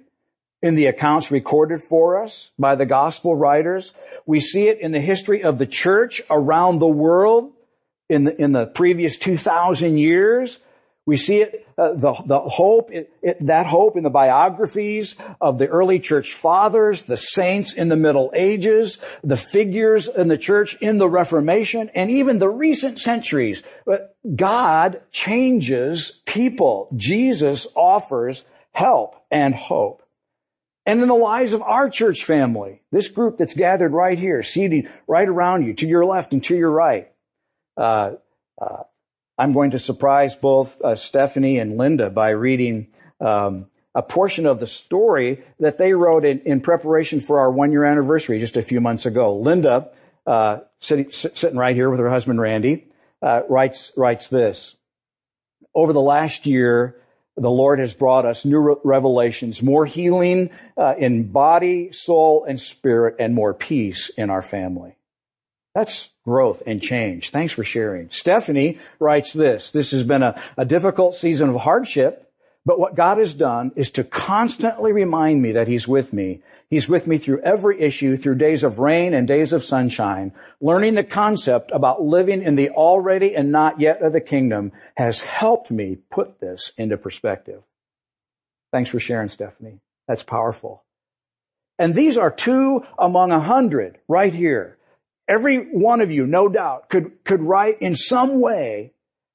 in 0.62 0.76
the 0.76 0.86
accounts 0.86 1.30
recorded 1.32 1.82
for 1.82 2.24
us 2.24 2.52
by 2.58 2.76
the 2.76 2.86
gospel 2.86 3.36
writers. 3.36 3.94
We 4.26 4.40
see 4.40 4.70
it 4.70 4.80
in 4.80 4.94
the 4.94 5.02
history 5.02 5.44
of 5.44 5.58
the 5.58 5.68
church 5.68 6.22
around 6.30 6.80
the 6.80 6.88
world 6.88 7.52
in 8.10 8.24
the, 8.24 8.42
in 8.42 8.52
the 8.52 8.66
previous 8.66 9.18
2,000 9.18 9.98
years. 9.98 10.60
We 11.06 11.16
see 11.16 11.42
it, 11.42 11.66
uh, 11.78 11.94
the, 11.94 12.16
the 12.26 12.40
hope, 12.40 12.92
it, 12.92 13.14
it, 13.22 13.46
that 13.46 13.66
hope 13.66 13.96
in 13.96 14.04
the 14.04 14.10
biographies 14.10 15.16
of 15.40 15.58
the 15.58 15.68
early 15.68 16.00
church 16.00 16.34
fathers, 16.34 17.04
the 17.04 17.16
saints 17.16 17.74
in 17.74 17.88
the 17.88 17.96
Middle 17.96 18.32
Ages, 18.36 19.00
the 19.24 19.38
figures 19.38 20.10
in 20.10 20.28
the 20.28 20.38
church 20.38 20.76
in 20.82 20.98
the 20.98 21.08
Reformation, 21.08 21.90
and 21.96 22.12
even 22.12 22.40
the 22.40 22.50
recent 22.50 23.00
centuries. 23.00 23.64
God 24.36 25.02
changes 25.10 26.22
people. 26.26 26.90
Jesus 26.98 27.68
offers 27.74 28.44
help 28.74 29.16
and 29.32 29.56
hope. 29.56 30.04
And 30.86 31.02
in 31.02 31.08
the 31.08 31.16
lives 31.16 31.54
of 31.54 31.62
our 31.62 31.90
church 31.90 32.24
family, 32.24 32.82
this 32.92 33.10
group 33.10 33.38
that's 33.38 33.54
gathered 33.54 33.92
right 33.92 34.18
here, 34.18 34.44
seated 34.44 34.90
right 35.06 35.28
around 35.28 35.66
you, 35.66 35.74
to 35.76 35.88
your 35.88 36.06
left 36.06 36.32
and 36.32 36.44
to 36.46 36.56
your 36.56 36.72
right, 36.72 37.12
uh, 37.78 38.12
uh, 38.60 38.84
I'm 39.38 39.54
going 39.54 39.72
to 39.72 39.80
surprise 39.80 40.36
both 40.36 40.82
uh, 40.82 40.96
Stephanie 40.96 41.60
and 41.60 41.78
Linda 41.78 42.10
by 42.10 42.30
reading 42.30 42.88
um, 43.22 43.68
a 43.94 44.02
portion 44.02 44.46
of 44.46 44.60
the 44.60 44.68
story 44.68 45.44
that 45.60 45.78
they 45.78 45.94
wrote 45.94 46.26
in, 46.26 46.40
in, 46.42 46.62
preparation 46.62 47.20
for 47.20 47.40
our 47.40 47.52
one 47.52 47.72
year 47.72 47.84
anniversary 47.84 48.40
just 48.40 48.58
a 48.58 48.62
few 48.62 48.82
months 48.82 49.06
ago. 49.06 49.38
Linda, 49.38 49.90
uh, 50.26 50.60
sitting, 50.80 51.12
sitting 51.12 51.58
right 51.58 51.76
here 51.76 51.90
with 51.90 52.00
her 52.00 52.10
husband 52.10 52.42
Randy, 52.42 52.88
uh, 53.22 53.42
writes 53.48 53.92
writes 53.96 54.30
this. 54.30 54.76
Over 55.74 55.94
the 55.94 56.02
last 56.02 56.48
year, 56.48 57.00
the 57.36 57.50
Lord 57.50 57.80
has 57.80 57.94
brought 57.94 58.26
us 58.26 58.46
new 58.46 58.80
revelations, 58.84 59.62
more 59.62 59.86
healing 59.86 60.50
uh, 60.76 60.96
in 60.98 61.32
body, 61.32 61.92
soul, 61.92 62.46
and 62.48 62.60
spirit, 62.60 63.18
and 63.20 63.36
more 63.36 63.54
peace 63.54 64.10
in 64.10 64.32
our 64.32 64.42
family. 64.42 64.97
That's 65.78 66.10
growth 66.26 66.64
and 66.66 66.82
change. 66.82 67.30
Thanks 67.30 67.54
for 67.54 67.64
sharing. 67.64 68.10
Stephanie 68.10 68.80
writes 68.98 69.32
this. 69.32 69.70
This 69.70 69.92
has 69.92 70.02
been 70.02 70.24
a, 70.24 70.42
a 70.58 70.66
difficult 70.66 71.14
season 71.14 71.50
of 71.50 71.56
hardship, 71.58 72.34
but 72.66 72.80
what 72.80 72.96
God 72.96 73.20
has 73.20 73.36
done 73.36 73.74
is 73.76 73.92
to 73.92 74.04
constantly 74.04 74.92
remind 74.92 75.40
me 75.40 75.52
that 75.52 75.68
He's 75.68 75.88
with 75.88 76.14
me. 76.14 76.42
He's 76.72 76.90
with 76.90 77.06
me 77.06 77.20
through 77.20 77.42
every 77.42 77.80
issue, 77.80 78.18
through 78.18 78.38
days 78.40 78.64
of 78.64 78.80
rain 78.80 79.14
and 79.14 79.28
days 79.28 79.54
of 79.54 79.64
sunshine. 79.64 80.34
Learning 80.60 80.96
the 80.96 81.04
concept 81.04 81.70
about 81.72 82.02
living 82.02 82.42
in 82.42 82.56
the 82.56 82.72
already 82.72 83.36
and 83.36 83.52
not 83.52 83.80
yet 83.80 84.02
of 84.02 84.14
the 84.14 84.20
kingdom 84.20 84.72
has 84.96 85.22
helped 85.22 85.70
me 85.70 86.00
put 86.10 86.40
this 86.40 86.72
into 86.80 86.98
perspective. 86.98 87.62
Thanks 88.72 88.90
for 88.90 89.00
sharing, 89.00 89.30
Stephanie. 89.30 89.78
That's 90.08 90.24
powerful. 90.24 90.84
And 91.78 91.94
these 91.94 92.18
are 92.18 92.32
two 92.32 92.84
among 92.98 93.32
a 93.32 93.40
hundred 93.40 94.00
right 94.08 94.34
here 94.34 94.77
Every 95.28 95.58
one 95.58 96.02
of 96.02 96.12
you, 96.12 96.26
no 96.26 96.48
doubt, 96.48 96.90
could, 96.90 97.24
could 97.24 97.42
write 97.42 97.82
in 97.82 97.96
some 97.96 98.42
way 98.42 98.94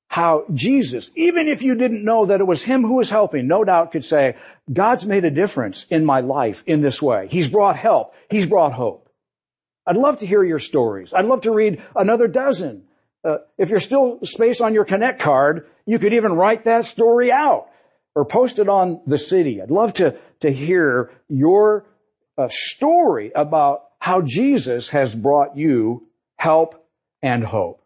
how 0.09 0.44
Jesus, 0.52 1.11
even 1.16 1.48
if 1.48 1.62
you 1.62 1.74
didn't 1.74 2.05
know 2.05 2.26
that 2.26 2.40
it 2.40 2.46
was 2.46 2.62
Him 2.62 2.83
who 2.83 2.96
was 2.96 3.11
helping, 3.11 3.46
no 3.46 3.64
doubt 3.64 3.92
could 3.92 4.05
say, 4.05 4.37
God's 4.70 5.07
made 5.07 5.24
a 5.24 5.31
difference 5.31 5.87
in 5.88 6.05
my 6.05 6.20
life 6.20 6.62
in 6.66 6.81
this 6.81 7.00
way. 7.00 7.28
He's 7.31 7.48
brought 7.48 7.76
help. 7.76 8.14
He's 8.31 8.46
brought 8.46 8.72
hope. 8.72 9.09
I'd 9.87 9.96
love 9.96 10.18
to 10.18 10.26
hear 10.26 10.44
your 10.44 10.59
stories. 10.59 11.12
I'd 11.14 11.24
love 11.24 11.42
to 11.42 11.50
read 11.50 11.83
another 11.96 12.28
dozen. 12.28 12.85
Uh, 13.24 13.38
if 13.57 13.70
you're 13.70 13.81
still 13.81 14.18
space 14.22 14.61
on 14.61 14.74
your 14.74 14.85
Connect 14.85 15.20
card, 15.20 15.66
you 15.87 15.98
could 15.98 16.12
even 16.12 16.33
write 16.33 16.64
that 16.64 16.85
story 16.85 17.33
out 17.33 17.68
or 18.14 18.24
post 18.24 18.59
it 18.59 18.68
on 18.68 19.00
the 19.07 19.18
city. 19.18 19.62
I'd 19.62 19.70
love 19.70 19.94
to, 19.94 20.18
to 20.40 20.52
hear 20.52 21.11
your 21.28 21.87
uh, 22.37 22.48
story 22.50 23.33
about 23.35 23.85
how 24.02 24.20
Jesus 24.20 24.88
has 24.88 25.14
brought 25.14 25.56
you 25.56 26.08
help 26.36 26.84
and 27.22 27.44
hope. 27.44 27.80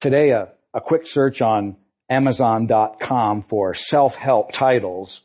Today, 0.00 0.30
a, 0.30 0.48
a 0.72 0.80
quick 0.80 1.06
search 1.06 1.42
on 1.42 1.76
Amazon.com 2.08 3.42
for 3.42 3.74
self-help 3.74 4.52
titles 4.52 5.20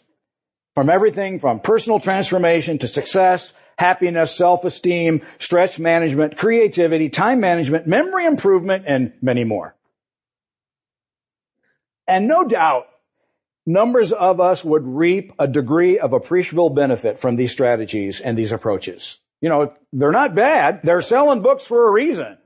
From 0.74 0.90
everything 0.90 1.38
from 1.38 1.60
personal 1.60 2.00
transformation 2.00 2.78
to 2.78 2.88
success, 2.88 3.52
happiness, 3.78 4.36
self-esteem, 4.36 5.22
stress 5.38 5.78
management, 5.78 6.36
creativity, 6.36 7.08
time 7.08 7.40
management, 7.40 7.86
memory 7.86 8.26
improvement, 8.26 8.84
and 8.86 9.12
many 9.22 9.44
more. 9.44 9.74
And 12.06 12.26
no 12.26 12.44
doubt, 12.44 12.86
numbers 13.66 14.12
of 14.12 14.40
us 14.40 14.64
would 14.64 14.86
reap 14.86 15.32
a 15.38 15.46
degree 15.46 15.98
of 15.98 16.12
appreciable 16.12 16.70
benefit 16.70 17.20
from 17.20 17.36
these 17.36 17.52
strategies 17.52 18.20
and 18.20 18.36
these 18.36 18.50
approaches. 18.50 19.20
You 19.40 19.50
know, 19.50 19.72
they're 19.92 20.10
not 20.10 20.34
bad. 20.34 20.80
They're 20.82 21.00
selling 21.00 21.42
books 21.42 21.64
for 21.64 21.86
a 21.86 21.92
reason. 21.92 22.38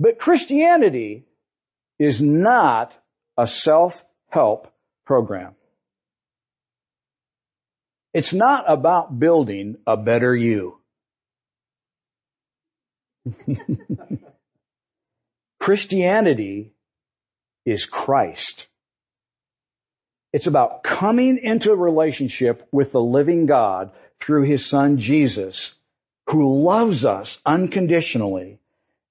But 0.00 0.18
Christianity 0.18 1.24
is 1.98 2.20
not 2.20 2.96
a 3.38 3.46
self-help 3.46 4.72
program. 5.06 5.54
It's 8.14 8.32
not 8.32 8.64
about 8.70 9.18
building 9.18 9.76
a 9.86 9.96
better 9.96 10.34
you. 10.34 10.78
Christianity 15.60 16.72
is 17.64 17.84
Christ. 17.86 18.66
It's 20.32 20.46
about 20.46 20.82
coming 20.82 21.38
into 21.38 21.72
a 21.72 21.76
relationship 21.76 22.66
with 22.72 22.92
the 22.92 23.00
living 23.00 23.46
God 23.46 23.92
through 24.20 24.42
his 24.44 24.66
son 24.66 24.98
Jesus, 24.98 25.74
who 26.28 26.62
loves 26.62 27.04
us 27.04 27.40
unconditionally 27.46 28.58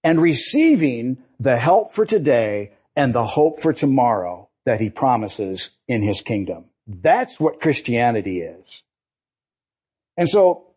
and 0.04 0.22
receiving 0.22 1.18
the 1.40 1.58
help 1.58 1.94
for 1.94 2.06
today 2.06 2.72
and 2.96 3.14
the 3.14 3.26
hope 3.26 3.62
for 3.62 3.74
tomorrow 3.74 4.50
that 4.66 4.82
he 4.82 4.90
promises 4.90 5.72
in 5.88 6.02
his 6.02 6.22
kingdom. 6.22 6.66
That's 6.88 7.40
what 7.40 7.62
Christianity 7.62 8.42
is. 8.42 8.84
And 10.22 10.30
so, 10.30 10.68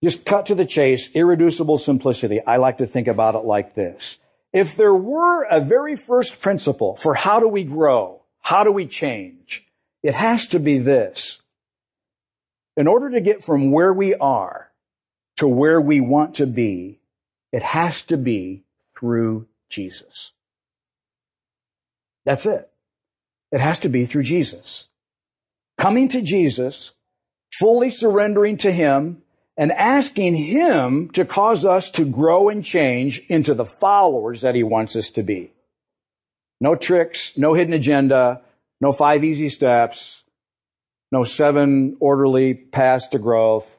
just 0.00 0.24
cut 0.24 0.46
to 0.46 0.54
the 0.54 0.64
chase, 0.64 1.10
irreducible 1.12 1.76
simplicity. 1.76 2.38
I 2.46 2.58
like 2.58 2.78
to 2.78 2.86
think 2.86 3.08
about 3.08 3.34
it 3.34 3.44
like 3.44 3.74
this. 3.74 4.20
If 4.52 4.76
there 4.76 4.94
were 4.94 5.42
a 5.42 5.58
very 5.58 5.96
first 5.96 6.40
principle 6.40 6.94
for 6.94 7.14
how 7.14 7.40
do 7.40 7.48
we 7.48 7.64
grow, 7.64 8.22
how 8.38 8.62
do 8.62 8.70
we 8.70 8.86
change, 8.86 9.66
it 10.04 10.14
has 10.14 10.46
to 10.50 10.60
be 10.60 10.78
this. 10.78 11.42
In 12.76 12.86
order 12.86 13.10
to 13.10 13.20
get 13.20 13.42
from 13.42 13.72
where 13.72 13.92
we 13.92 14.14
are 14.14 14.70
to 15.38 15.48
where 15.48 15.80
we 15.80 16.00
want 16.00 16.36
to 16.36 16.46
be, 16.46 17.00
it 17.50 17.64
has 17.64 18.02
to 18.02 18.16
be 18.16 18.62
through 18.96 19.48
Jesus. 19.68 20.32
That's 22.24 22.46
it. 22.46 22.70
It 23.50 23.58
has 23.58 23.80
to 23.80 23.88
be 23.88 24.04
through 24.04 24.22
Jesus. 24.22 24.88
Coming 25.76 26.06
to 26.10 26.22
Jesus 26.22 26.92
fully 27.60 27.90
surrendering 27.90 28.56
to 28.56 28.72
Him 28.72 29.22
and 29.56 29.70
asking 29.70 30.34
Him 30.34 31.10
to 31.10 31.26
cause 31.26 31.66
us 31.66 31.90
to 31.92 32.04
grow 32.06 32.48
and 32.48 32.64
change 32.64 33.20
into 33.28 33.54
the 33.54 33.66
followers 33.66 34.40
that 34.40 34.54
He 34.54 34.62
wants 34.62 34.96
us 34.96 35.10
to 35.12 35.22
be. 35.22 35.52
No 36.60 36.74
tricks, 36.74 37.36
no 37.36 37.52
hidden 37.52 37.74
agenda, 37.74 38.40
no 38.80 38.92
five 38.92 39.22
easy 39.22 39.50
steps, 39.50 40.24
no 41.12 41.24
seven 41.24 41.98
orderly 42.00 42.54
paths 42.54 43.08
to 43.08 43.18
growth. 43.18 43.78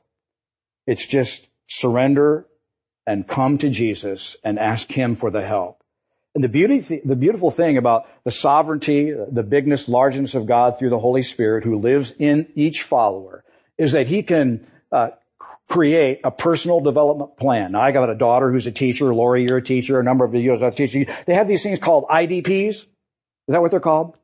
It's 0.85 1.07
just 1.07 1.47
surrender 1.67 2.45
and 3.07 3.27
come 3.27 3.57
to 3.57 3.69
Jesus 3.69 4.37
and 4.43 4.59
ask 4.59 4.91
Him 4.91 5.15
for 5.15 5.31
the 5.31 5.41
help. 5.41 5.83
And 6.35 6.43
the 6.43 6.49
beauty, 6.49 7.01
the 7.03 7.15
beautiful 7.15 7.49
thing 7.51 7.77
about 7.77 8.07
the 8.23 8.31
sovereignty, 8.31 9.11
the 9.11 9.43
bigness, 9.43 9.89
largeness 9.89 10.35
of 10.35 10.45
God 10.45 10.77
through 10.77 10.91
the 10.91 10.99
Holy 10.99 11.23
Spirit 11.23 11.63
who 11.63 11.79
lives 11.79 12.13
in 12.17 12.47
each 12.55 12.83
follower 12.83 13.43
is 13.81 13.93
that 13.93 14.05
he 14.05 14.21
can 14.21 14.67
uh, 14.91 15.09
create 15.67 16.19
a 16.23 16.29
personal 16.29 16.81
development 16.81 17.35
plan. 17.35 17.71
Now, 17.71 17.81
I 17.81 17.91
got 17.91 18.11
a 18.11 18.15
daughter 18.15 18.51
who's 18.51 18.67
a 18.67 18.71
teacher. 18.71 19.11
Lori, 19.11 19.47
you're 19.47 19.57
a 19.57 19.63
teacher. 19.63 19.99
A 19.99 20.03
number 20.03 20.23
of 20.23 20.35
you 20.35 20.53
are 20.53 20.71
teachers. 20.71 21.07
They 21.25 21.33
have 21.33 21.47
these 21.47 21.63
things 21.63 21.79
called 21.79 22.05
IDPs. 22.07 22.67
Is 22.75 22.87
that 23.47 23.59
what 23.59 23.71
they're 23.71 23.79
called? 23.79 24.15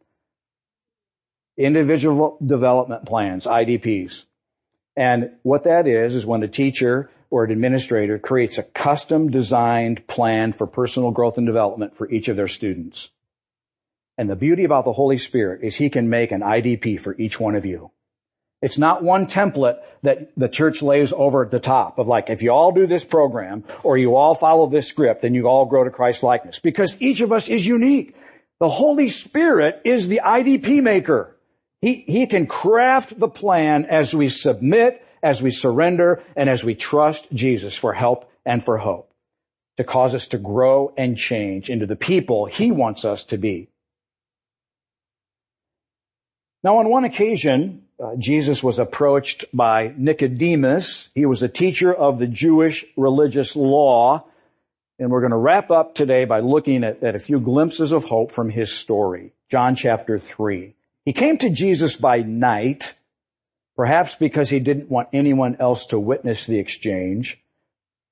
Individual 1.58 2.38
development 2.46 3.08
plans, 3.08 3.46
IDPs. 3.46 4.26
And 4.96 5.32
what 5.41 5.63
that 5.63 5.88
is, 5.88 6.13
is 6.13 6.24
when 6.24 6.43
a 6.43 6.48
teacher 6.48 7.10
or 7.32 7.43
an 7.43 7.52
administrator 7.52 8.20
creates 8.20 8.60
a 8.60 8.63
custom 8.63 9.32
designed 9.32 10.06
plan 10.06 10.54
for 10.54 10.67
personal 10.67 11.10
growth 11.10 11.39
and 11.39 11.48
development 11.48 11.98
for 11.98 12.08
each 12.12 12.28
of 12.28 12.36
their 12.36 12.48
students. 12.48 13.10
And 14.20 14.30
the 14.30 14.36
beauty 14.36 14.65
about 14.65 14.86
the 14.86 14.93
Holy 14.93 15.17
Spirit 15.17 15.63
is 15.63 15.76
He 15.76 15.89
can 15.89 16.10
make 16.10 16.32
an 16.32 16.41
IDP 16.41 17.00
for 17.02 17.15
each 17.17 17.39
one 17.39 17.56
of 17.56 17.65
you. 17.65 17.89
It's 18.62 18.78
not 18.78 19.04
one 19.04 19.28
template 19.28 19.78
that 20.02 20.32
the 20.36 20.50
church 20.50 20.82
lays 20.82 21.13
over 21.13 21.43
at 21.43 21.52
the 21.52 21.60
top 21.60 22.00
of 22.00 22.08
like, 22.08 22.30
if 22.30 22.41
you 22.41 22.52
all 22.52 22.72
do 22.72 22.88
this 22.88 23.06
program 23.06 23.63
or 23.84 23.98
you 23.98 24.15
all 24.15 24.34
follow 24.34 24.67
this 24.67 24.88
script, 24.88 25.22
then 25.22 25.36
you 25.36 25.48
all 25.48 25.65
grow 25.65 25.84
to 25.84 25.91
Christ 25.91 26.24
likeness. 26.24 26.60
Because 26.60 26.98
each 27.00 27.22
of 27.22 27.32
us 27.32 27.48
is 27.48 27.65
unique. 27.65 28.15
The 28.60 28.70
Holy 28.70 29.10
Spirit 29.10 29.82
is 29.86 30.08
the 30.08 30.22
IDP 30.26 30.82
maker. 30.82 31.36
He, 31.82 32.04
he 32.08 32.26
can 32.26 32.48
craft 32.48 33.20
the 33.20 33.28
plan 33.28 33.86
as 33.86 34.15
we 34.15 34.30
submit, 34.30 35.06
as 35.22 35.41
we 35.41 35.52
surrender, 35.52 36.24
and 36.36 36.50
as 36.50 36.63
we 36.63 36.74
trust 36.74 37.32
Jesus 37.32 37.76
for 37.76 37.93
help 37.93 38.32
and 38.43 38.63
for 38.65 38.78
hope 38.78 39.12
to 39.78 39.84
cause 39.84 40.15
us 40.15 40.30
to 40.30 40.38
grow 40.39 40.91
and 40.98 41.15
change 41.15 41.70
into 41.70 41.86
the 41.86 41.96
people 41.96 42.46
He 42.46 42.72
wants 42.72 43.06
us 43.06 43.26
to 43.26 43.38
be. 43.38 43.70
Now 46.63 46.78
on 46.78 46.89
one 46.89 47.06
occasion, 47.06 47.84
uh, 48.04 48.16
Jesus 48.18 48.64
was 48.64 48.78
approached 48.78 49.46
by 49.52 49.92
Nicodemus. 49.98 51.10
He 51.16 51.26
was 51.26 51.42
a 51.42 51.48
teacher 51.48 51.94
of 51.94 52.20
the 52.20 52.28
Jewish 52.28 52.86
religious 52.96 53.56
law. 53.56 54.26
And 55.00 55.10
we're 55.10 55.22
going 55.22 55.32
to 55.32 55.38
wrap 55.38 55.72
up 55.72 55.96
today 55.96 56.26
by 56.26 56.42
looking 56.42 56.84
at, 56.84 57.04
at 57.04 57.16
a 57.16 57.20
few 57.20 57.40
glimpses 57.40 57.92
of 57.92 58.06
hope 58.06 58.32
from 58.32 58.50
his 58.50 58.72
story. 58.72 59.34
John 59.50 59.76
chapter 59.76 60.20
3. 60.20 60.76
He 61.06 61.14
came 61.14 61.38
to 61.38 61.50
Jesus 61.50 61.96
by 61.96 62.20
night, 62.20 62.94
perhaps 63.76 64.16
because 64.16 64.50
he 64.50 64.60
didn't 64.60 64.90
want 64.90 65.10
anyone 65.14 65.58
else 65.60 65.88
to 65.88 66.00
witness 66.00 66.46
the 66.46 66.60
exchange. 66.60 67.42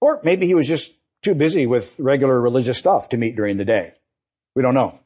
Or 0.01 0.19
maybe 0.23 0.47
he 0.47 0.55
was 0.55 0.67
just 0.67 0.93
too 1.21 1.35
busy 1.35 1.67
with 1.67 1.93
regular 1.99 2.39
religious 2.39 2.77
stuff 2.77 3.09
to 3.09 3.17
meet 3.17 3.35
during 3.35 3.57
the 3.57 3.65
day. 3.65 3.93
We 4.55 4.63
don't 4.63 4.75
know. 4.75 4.99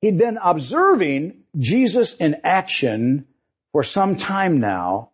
He'd 0.00 0.18
been 0.18 0.38
observing 0.42 1.44
Jesus 1.58 2.14
in 2.14 2.36
action 2.44 3.26
for 3.74 3.82
some 3.82 4.14
time 4.14 4.60
now, 4.60 5.10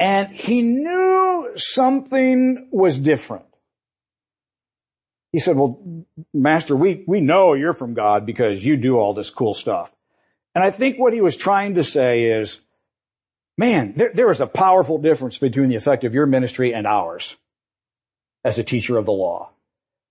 and 0.00 0.30
he 0.32 0.62
knew 0.62 1.52
something 1.54 2.66
was 2.72 2.98
different. 2.98 3.44
He 5.30 5.38
said, 5.38 5.56
well, 5.56 6.04
master, 6.34 6.74
we, 6.74 7.04
we 7.06 7.20
know 7.20 7.54
you're 7.54 7.72
from 7.72 7.94
God 7.94 8.26
because 8.26 8.64
you 8.64 8.76
do 8.76 8.96
all 8.96 9.14
this 9.14 9.30
cool 9.30 9.54
stuff. 9.54 9.92
And 10.56 10.64
I 10.64 10.72
think 10.72 10.98
what 10.98 11.12
he 11.12 11.20
was 11.20 11.36
trying 11.36 11.76
to 11.76 11.84
say 11.84 12.24
is, 12.24 12.58
man, 13.56 13.92
there, 13.94 14.10
there 14.12 14.30
is 14.30 14.40
a 14.40 14.46
powerful 14.48 14.98
difference 14.98 15.38
between 15.38 15.68
the 15.68 15.76
effect 15.76 16.02
of 16.02 16.14
your 16.14 16.26
ministry 16.26 16.74
and 16.74 16.84
ours 16.84 17.36
as 18.44 18.58
a 18.58 18.64
teacher 18.64 18.98
of 18.98 19.06
the 19.06 19.12
law. 19.12 19.50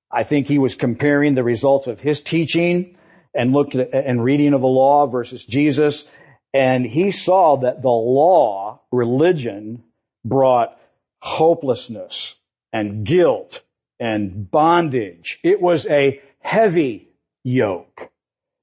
I 0.10 0.24
think 0.24 0.48
he 0.48 0.58
was 0.58 0.74
comparing 0.74 1.36
the 1.36 1.44
results 1.44 1.88
of 1.88 2.00
his 2.00 2.22
teaching 2.22 2.96
and 3.36 3.52
looked 3.52 3.76
at, 3.76 3.94
and 3.94 4.24
reading 4.24 4.54
of 4.54 4.62
the 4.62 4.68
law 4.68 5.06
versus 5.06 5.46
Jesus 5.46 6.06
and 6.54 6.86
he 6.86 7.12
saw 7.12 7.58
that 7.58 7.82
the 7.82 7.90
law, 7.90 8.82
religion, 8.92 9.84
brought 10.26 10.78
hopelessness 11.20 12.36
and 12.74 13.06
guilt 13.06 13.62
and 14.00 14.50
bondage. 14.50 15.40
It 15.44 15.62
was 15.62 15.88
a 15.88 16.22
heavy 16.40 17.10
yoke. 17.44 18.12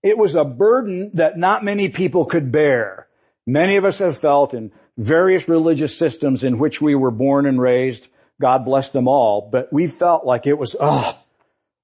It 0.03 0.18
was 0.18 0.35
a 0.35 0.44
burden 0.44 1.12
that 1.14 1.38
not 1.38 1.64
many 1.64 1.88
people 1.88 2.24
could 2.24 2.53
bear. 2.53 3.09
Many 3.46 3.77
of 3.77 3.85
us 3.85 3.98
have 3.98 4.18
felt 4.18 4.55
in 4.55 4.72
various 4.96 5.48
religious 5.48 5.96
systems 5.96 6.44
in 6.44 6.59
which 6.59 6.81
we 6.81 6.94
were 6.94 7.11
born 7.11 7.46
and 7.46 7.61
raised. 7.61 8.09
God 8.40 8.64
bless 8.64 8.90
them 8.90 9.09
all, 9.09 9.48
but 9.51 9.72
we 9.72 9.87
felt 9.87 10.24
like 10.24 10.46
it 10.46 10.59
was, 10.59 10.77
oh, 10.79 11.18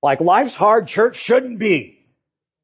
like 0.03 0.21
life's 0.21 0.55
hard, 0.55 0.87
church 0.87 1.17
shouldn't 1.17 1.59
be. 1.59 1.99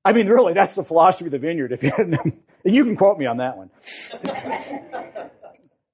I 0.04 0.12
mean, 0.12 0.28
really, 0.28 0.54
that's 0.54 0.74
the 0.74 0.84
philosophy 0.84 1.26
of 1.26 1.32
the 1.32 1.38
vineyard. 1.38 1.72
If 1.72 1.82
you, 1.82 2.42
and 2.64 2.74
you 2.74 2.84
can 2.84 2.96
quote 2.96 3.18
me 3.18 3.26
on 3.26 3.38
that 3.38 3.56
one. 3.56 3.70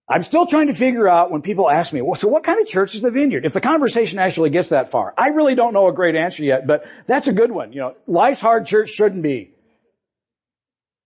I'm 0.09 0.23
still 0.23 0.47
trying 0.47 0.69
to 0.69 0.75
figure 0.75 1.09
out 1.09 1.33
when 1.33 1.43
people 1.43 1.69
ask 1.69 1.93
me, 1.93 2.01
well, 2.01 2.15
so 2.15 2.29
what 2.29 2.45
kind 2.45 2.61
of 2.61 2.69
church 2.69 2.95
is 2.95 3.03
the 3.03 3.11
vineyard? 3.11 3.45
If 3.45 3.53
the 3.53 3.61
conversation 3.61 4.21
actually 4.21 4.51
gets 4.51 4.69
that 4.69 4.93
far, 4.93 5.13
I 5.19 5.29
really 5.29 5.57
don't 5.57 5.73
know 5.73 5.89
a 5.89 5.93
great 5.93 6.15
answer 6.15 6.45
yet, 6.45 6.67
but 6.67 6.85
that's 7.09 7.27
a 7.27 7.33
good 7.33 7.51
one. 7.51 7.73
You 7.73 7.81
know, 7.81 7.95
life's 8.07 8.41
hard 8.41 8.67
church 8.67 8.91
shouldn't 8.91 9.23
be. 9.23 9.51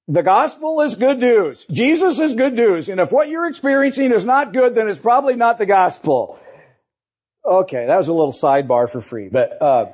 The 0.06 0.22
gospel 0.22 0.82
is 0.82 0.96
good 0.96 1.18
news. 1.18 1.64
Jesus 1.70 2.18
is 2.18 2.34
good 2.34 2.52
news. 2.52 2.88
And 2.88 3.00
if 3.00 3.10
what 3.10 3.28
you're 3.28 3.48
experiencing 3.48 4.12
is 4.12 4.24
not 4.24 4.52
good, 4.52 4.74
then 4.74 4.88
it's 4.88 4.98
probably 4.98 5.36
not 5.36 5.56
the 5.56 5.66
gospel. 5.66 6.38
Okay, 7.48 7.86
that 7.86 7.96
was 7.96 8.08
a 8.08 8.12
little 8.12 8.32
sidebar 8.32 8.90
for 8.90 9.00
free, 9.00 9.30
but, 9.30 9.62
uh, 9.62 9.86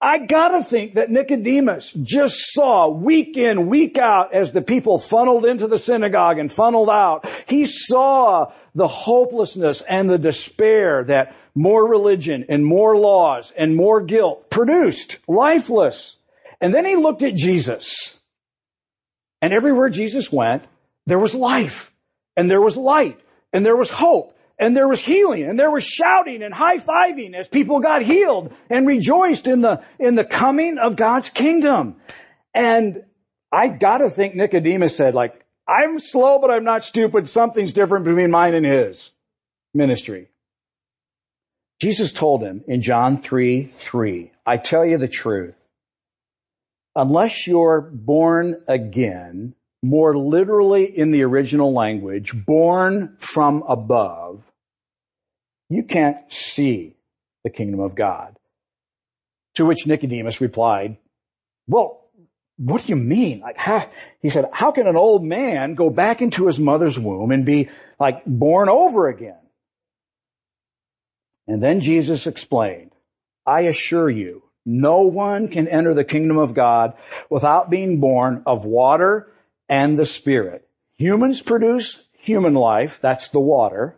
I 0.00 0.18
gotta 0.18 0.62
think 0.62 0.94
that 0.94 1.10
Nicodemus 1.10 1.92
just 1.92 2.52
saw 2.52 2.88
week 2.88 3.36
in, 3.38 3.68
week 3.68 3.96
out 3.96 4.34
as 4.34 4.52
the 4.52 4.60
people 4.60 4.98
funneled 4.98 5.46
into 5.46 5.68
the 5.68 5.78
synagogue 5.78 6.38
and 6.38 6.52
funneled 6.52 6.90
out. 6.90 7.26
He 7.46 7.64
saw 7.64 8.52
the 8.74 8.88
hopelessness 8.88 9.82
and 9.88 10.10
the 10.10 10.18
despair 10.18 11.04
that 11.04 11.34
more 11.54 11.88
religion 11.88 12.44
and 12.50 12.64
more 12.64 12.94
laws 12.96 13.54
and 13.56 13.74
more 13.74 14.02
guilt 14.02 14.50
produced, 14.50 15.16
lifeless. 15.26 16.16
And 16.60 16.74
then 16.74 16.84
he 16.84 16.96
looked 16.96 17.22
at 17.22 17.34
Jesus. 17.34 18.20
And 19.40 19.54
everywhere 19.54 19.88
Jesus 19.88 20.30
went, 20.30 20.64
there 21.06 21.18
was 21.18 21.34
life 21.34 21.90
and 22.36 22.50
there 22.50 22.60
was 22.60 22.76
light 22.76 23.18
and 23.52 23.64
there 23.64 23.76
was 23.76 23.88
hope 23.88 24.36
and 24.58 24.76
there 24.76 24.88
was 24.88 25.00
healing 25.00 25.44
and 25.44 25.58
there 25.58 25.70
was 25.70 25.84
shouting 25.84 26.42
and 26.42 26.54
high-fiving 26.54 27.34
as 27.34 27.48
people 27.48 27.80
got 27.80 28.02
healed 28.02 28.52
and 28.70 28.86
rejoiced 28.86 29.46
in 29.46 29.60
the, 29.60 29.82
in 29.98 30.14
the 30.14 30.24
coming 30.24 30.78
of 30.78 30.96
God's 30.96 31.28
kingdom. 31.30 31.96
And 32.54 33.04
I 33.52 33.68
gotta 33.68 34.08
think 34.08 34.34
Nicodemus 34.34 34.96
said 34.96 35.14
like, 35.14 35.44
I'm 35.68 35.98
slow, 35.98 36.38
but 36.38 36.50
I'm 36.50 36.64
not 36.64 36.84
stupid. 36.84 37.28
Something's 37.28 37.72
different 37.72 38.04
between 38.04 38.30
mine 38.30 38.54
and 38.54 38.64
his 38.64 39.12
ministry. 39.74 40.28
Jesus 41.80 42.12
told 42.12 42.42
him 42.42 42.64
in 42.66 42.80
John 42.80 43.20
3, 43.20 43.66
3, 43.66 44.32
I 44.46 44.56
tell 44.56 44.86
you 44.86 44.96
the 44.96 45.08
truth. 45.08 45.54
Unless 46.94 47.46
you're 47.46 47.82
born 47.92 48.62
again, 48.66 49.54
more 49.82 50.16
literally 50.16 50.84
in 50.84 51.10
the 51.10 51.22
original 51.24 51.74
language, 51.74 52.32
born 52.46 53.16
from 53.18 53.62
above, 53.68 54.45
you 55.68 55.82
can't 55.82 56.30
see 56.32 56.96
the 57.44 57.50
kingdom 57.50 57.80
of 57.80 57.94
God. 57.94 58.36
To 59.54 59.64
which 59.64 59.86
Nicodemus 59.86 60.40
replied, 60.40 60.98
well, 61.66 62.04
what 62.58 62.82
do 62.82 62.88
you 62.88 62.96
mean? 62.96 63.40
Like, 63.40 63.56
how, 63.56 63.88
he 64.20 64.28
said, 64.28 64.46
how 64.52 64.72
can 64.72 64.86
an 64.86 64.96
old 64.96 65.24
man 65.24 65.74
go 65.74 65.90
back 65.90 66.22
into 66.22 66.46
his 66.46 66.58
mother's 66.58 66.98
womb 66.98 67.30
and 67.30 67.44
be 67.44 67.68
like 67.98 68.22
born 68.26 68.68
over 68.68 69.08
again? 69.08 69.38
And 71.46 71.62
then 71.62 71.80
Jesus 71.80 72.26
explained, 72.26 72.92
I 73.46 73.62
assure 73.62 74.10
you, 74.10 74.42
no 74.64 75.02
one 75.02 75.48
can 75.48 75.68
enter 75.68 75.94
the 75.94 76.04
kingdom 76.04 76.38
of 76.38 76.54
God 76.54 76.94
without 77.30 77.70
being 77.70 78.00
born 78.00 78.42
of 78.46 78.64
water 78.64 79.32
and 79.68 79.96
the 79.96 80.06
Spirit. 80.06 80.68
Humans 80.98 81.42
produce 81.42 82.08
human 82.18 82.54
life. 82.54 82.98
That's 83.00 83.28
the 83.28 83.40
water. 83.40 83.96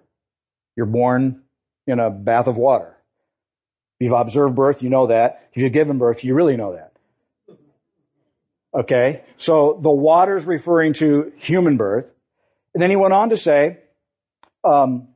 You're 0.76 0.86
born 0.86 1.42
in 1.88 1.98
a 1.98 2.10
bath 2.10 2.46
of 2.46 2.56
water. 2.56 2.94
If 3.98 4.10
you've 4.10 4.18
observed 4.18 4.54
birth, 4.54 4.82
you 4.82 4.90
know 4.90 5.08
that. 5.08 5.48
If 5.52 5.62
you've 5.62 5.72
given 5.72 5.98
birth, 5.98 6.22
you 6.22 6.34
really 6.34 6.56
know 6.56 6.74
that. 6.74 6.92
Okay? 8.72 9.22
So 9.38 9.78
the 9.82 9.90
water 9.90 10.36
is 10.36 10.44
referring 10.44 10.92
to 10.94 11.32
human 11.38 11.76
birth. 11.76 12.06
And 12.74 12.82
then 12.82 12.90
he 12.90 12.96
went 12.96 13.14
on 13.14 13.30
to 13.30 13.36
say, 13.36 13.78
um, 14.62 15.08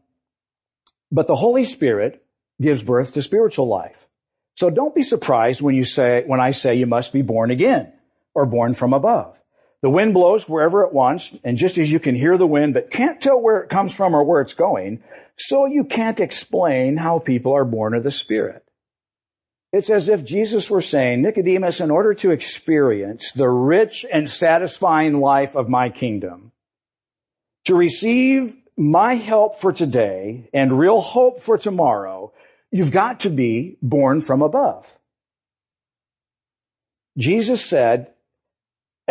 but 1.12 1.26
the 1.26 1.36
Holy 1.36 1.64
Spirit 1.64 2.24
gives 2.60 2.82
birth 2.82 3.14
to 3.14 3.22
spiritual 3.22 3.68
life. 3.68 4.08
So 4.56 4.70
don't 4.70 4.94
be 4.94 5.02
surprised 5.02 5.60
when 5.60 5.74
you 5.74 5.84
say, 5.84 6.22
when 6.26 6.40
I 6.40 6.52
say 6.52 6.76
you 6.76 6.86
must 6.86 7.12
be 7.12 7.22
born 7.22 7.50
again 7.50 7.92
or 8.34 8.46
born 8.46 8.74
from 8.74 8.94
above. 8.94 9.36
The 9.82 9.90
wind 9.90 10.14
blows 10.14 10.48
wherever 10.48 10.84
it 10.84 10.92
wants, 10.92 11.36
and 11.42 11.58
just 11.58 11.76
as 11.76 11.90
you 11.90 11.98
can 11.98 12.14
hear 12.14 12.38
the 12.38 12.46
wind 12.46 12.74
but 12.74 12.90
can't 12.90 13.20
tell 13.20 13.40
where 13.40 13.58
it 13.58 13.68
comes 13.68 13.92
from 13.92 14.14
or 14.14 14.24
where 14.24 14.40
it's 14.40 14.54
going, 14.54 15.02
so 15.36 15.66
you 15.66 15.84
can't 15.84 16.20
explain 16.20 16.96
how 16.96 17.18
people 17.18 17.52
are 17.52 17.64
born 17.64 17.94
of 17.94 18.04
the 18.04 18.10
Spirit. 18.12 18.64
It's 19.72 19.90
as 19.90 20.08
if 20.08 20.24
Jesus 20.24 20.70
were 20.70 20.82
saying, 20.82 21.22
Nicodemus, 21.22 21.80
in 21.80 21.90
order 21.90 22.14
to 22.14 22.30
experience 22.30 23.32
the 23.32 23.48
rich 23.48 24.06
and 24.10 24.30
satisfying 24.30 25.18
life 25.18 25.56
of 25.56 25.68
my 25.68 25.88
kingdom, 25.88 26.52
to 27.64 27.74
receive 27.74 28.54
my 28.76 29.14
help 29.14 29.60
for 29.60 29.72
today 29.72 30.48
and 30.52 30.78
real 30.78 31.00
hope 31.00 31.42
for 31.42 31.58
tomorrow, 31.58 32.32
you've 32.70 32.92
got 32.92 33.20
to 33.20 33.30
be 33.30 33.78
born 33.82 34.20
from 34.20 34.42
above. 34.42 34.96
Jesus 37.16 37.64
said, 37.64 38.12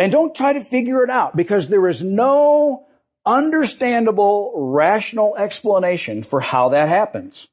and 0.02 0.10
don't 0.10 0.34
try 0.34 0.52
to 0.52 0.64
figure 0.64 1.04
it 1.04 1.10
out 1.10 1.36
because 1.36 1.68
there 1.68 1.86
is 1.86 2.02
no 2.02 2.86
understandable, 3.24 4.52
rational 4.56 5.36
explanation 5.36 6.24
for 6.24 6.40
how 6.40 6.70
that 6.70 6.88
happens. 6.88 7.48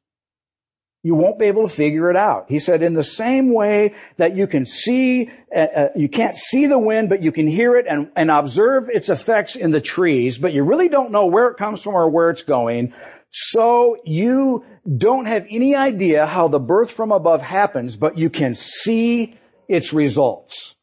You 1.04 1.14
won't 1.14 1.38
be 1.38 1.46
able 1.46 1.68
to 1.68 1.72
figure 1.72 2.10
it 2.10 2.16
out. 2.16 2.48
He 2.50 2.58
said, 2.58 2.82
in 2.82 2.96
the 2.96 3.04
same 3.04 3.54
way 3.54 3.94
that 4.18 4.36
you 4.36 4.48
can 4.48 4.66
see, 4.66 5.30
uh, 5.56 5.60
uh, 5.60 5.88
you 5.96 6.10
can't 6.10 6.36
see 6.36 6.66
the 6.66 6.80
wind, 6.80 7.10
but 7.10 7.22
you 7.22 7.32
can 7.32 7.48
hear 7.48 7.76
it 7.76 7.86
and, 7.88 8.10
and 8.16 8.32
observe 8.32 8.90
its 8.90 9.10
effects 9.10 9.56
in 9.56 9.70
the 9.70 9.80
trees, 9.80 10.40
but 10.40 10.52
you 10.52 10.64
really 10.64 10.90
don't 10.90 11.12
know 11.12 11.28
where 11.28 11.50
it 11.50 11.58
comes 11.58 11.84
from 11.84 11.94
or 11.94 12.10
where 12.10 12.32
it's 12.32 12.42
going. 12.42 12.96
So 13.30 13.98
you 14.06 14.66
don't 14.98 15.26
have 15.26 15.46
any 15.52 15.76
idea 15.76 16.26
how 16.26 16.48
the 16.48 16.60
birth 16.60 16.90
from 16.90 17.12
above 17.12 17.44
happens, 17.44 17.96
but 17.96 18.18
you 18.18 18.32
can 18.32 18.56
see 18.56 19.38
its 19.68 19.94
results. 19.94 20.76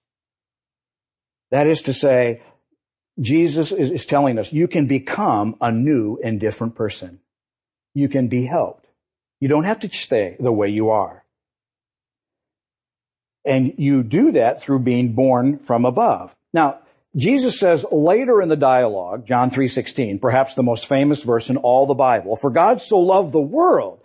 That 1.51 1.67
is 1.67 1.83
to 1.83 1.93
say, 1.93 2.43
Jesus 3.21 3.73
is, 3.73 3.91
is 3.91 4.07
telling 4.07 4.39
us 4.39 4.53
you 4.53 4.69
can 4.69 4.87
become 4.87 5.57
a 5.61 5.73
new 5.73 6.19
and 6.23 6.41
different 6.41 6.75
person. 6.75 7.21
You 7.95 8.09
can 8.09 8.29
be 8.29 8.45
helped. 8.45 8.87
You 9.41 9.49
don't 9.49 9.65
have 9.65 9.81
to 9.81 9.91
stay 9.91 10.37
the 10.39 10.53
way 10.53 10.69
you 10.69 10.91
are. 10.91 11.25
And 13.45 13.75
you 13.79 14.03
do 14.03 14.33
that 14.33 14.63
through 14.63 14.81
being 14.81 15.13
born 15.13 15.59
from 15.59 15.85
above. 15.85 16.35
Now, 16.53 16.81
Jesus 17.15 17.59
says 17.59 17.87
later 17.91 18.43
in 18.43 18.49
the 18.49 18.57
dialogue, 18.57 19.27
John 19.27 19.51
3:16, 19.51 20.19
perhaps 20.21 20.55
the 20.55 20.63
most 20.63 20.87
famous 20.87 21.23
verse 21.23 21.49
in 21.49 21.57
all 21.57 21.87
the 21.87 21.95
Bible, 21.95 22.37
for 22.37 22.51
God 22.51 22.83
so 22.83 22.99
loved 22.99 23.33
the 23.33 23.41
world 23.41 24.01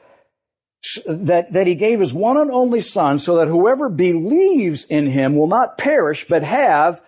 that, 1.05 1.51
that 1.53 1.67
he 1.67 1.75
gave 1.75 1.99
his 1.99 2.13
one 2.13 2.37
and 2.37 2.51
only 2.51 2.81
son 2.81 3.19
so 3.19 3.37
that 3.37 3.47
whoever 3.47 3.89
believes 3.89 4.85
in 4.85 5.07
him 5.07 5.35
will 5.35 5.47
not 5.47 5.77
perish 5.77 6.25
but 6.27 6.43
have 6.43 7.01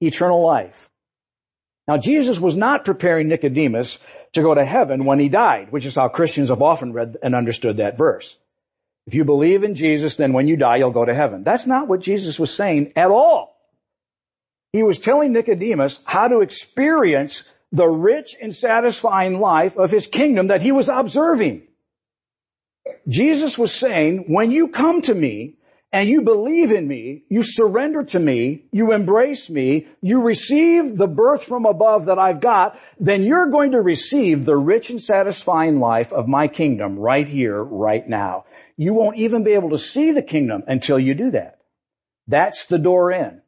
eternal 0.00 0.44
life. 0.44 0.90
Now 1.86 1.96
Jesus 1.96 2.38
was 2.38 2.56
not 2.56 2.84
preparing 2.84 3.28
Nicodemus 3.28 3.98
to 4.32 4.42
go 4.42 4.54
to 4.54 4.64
heaven 4.64 5.04
when 5.04 5.18
he 5.18 5.28
died, 5.28 5.72
which 5.72 5.84
is 5.84 5.94
how 5.94 6.08
Christians 6.08 6.48
have 6.48 6.62
often 6.62 6.92
read 6.92 7.16
and 7.22 7.34
understood 7.34 7.78
that 7.78 7.98
verse. 7.98 8.36
If 9.06 9.14
you 9.14 9.24
believe 9.24 9.64
in 9.64 9.74
Jesus, 9.74 10.16
then 10.16 10.32
when 10.32 10.46
you 10.46 10.56
die, 10.56 10.76
you'll 10.76 10.92
go 10.92 11.04
to 11.04 11.14
heaven. 11.14 11.42
That's 11.42 11.66
not 11.66 11.88
what 11.88 12.00
Jesus 12.00 12.38
was 12.38 12.54
saying 12.54 12.92
at 12.94 13.10
all. 13.10 13.56
He 14.72 14.84
was 14.84 15.00
telling 15.00 15.32
Nicodemus 15.32 15.98
how 16.04 16.28
to 16.28 16.42
experience 16.42 17.42
the 17.72 17.88
rich 17.88 18.36
and 18.40 18.54
satisfying 18.54 19.40
life 19.40 19.76
of 19.76 19.90
his 19.90 20.06
kingdom 20.06 20.48
that 20.48 20.62
he 20.62 20.70
was 20.70 20.88
observing. 20.88 21.62
Jesus 23.08 23.58
was 23.58 23.74
saying, 23.74 24.24
when 24.28 24.50
you 24.50 24.68
come 24.68 25.02
to 25.02 25.14
me, 25.14 25.56
and 25.92 26.08
you 26.08 26.22
believe 26.22 26.70
in 26.70 26.86
me, 26.86 27.24
you 27.28 27.42
surrender 27.42 28.04
to 28.04 28.18
me, 28.18 28.64
you 28.70 28.92
embrace 28.92 29.50
me, 29.50 29.88
you 30.00 30.22
receive 30.22 30.96
the 30.96 31.08
birth 31.08 31.42
from 31.42 31.66
above 31.66 32.06
that 32.06 32.18
I've 32.18 32.40
got, 32.40 32.78
then 33.00 33.24
you're 33.24 33.50
going 33.50 33.72
to 33.72 33.80
receive 33.80 34.44
the 34.44 34.56
rich 34.56 34.90
and 34.90 35.00
satisfying 35.00 35.80
life 35.80 36.12
of 36.12 36.28
my 36.28 36.46
kingdom 36.46 36.96
right 36.96 37.26
here, 37.26 37.60
right 37.60 38.08
now. 38.08 38.44
You 38.76 38.94
won't 38.94 39.18
even 39.18 39.42
be 39.42 39.52
able 39.52 39.70
to 39.70 39.78
see 39.78 40.12
the 40.12 40.22
kingdom 40.22 40.62
until 40.68 40.98
you 40.98 41.14
do 41.14 41.32
that. 41.32 41.58
That's 42.28 42.66
the 42.66 42.78
door 42.78 43.10
in. 43.10 43.42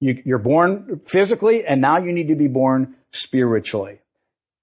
You, 0.00 0.34
are 0.34 0.38
born 0.38 1.00
physically 1.06 1.64
and 1.64 1.80
now 1.80 1.98
you 1.98 2.12
need 2.12 2.28
to 2.28 2.34
be 2.34 2.48
born 2.48 2.96
spiritually. 3.10 4.00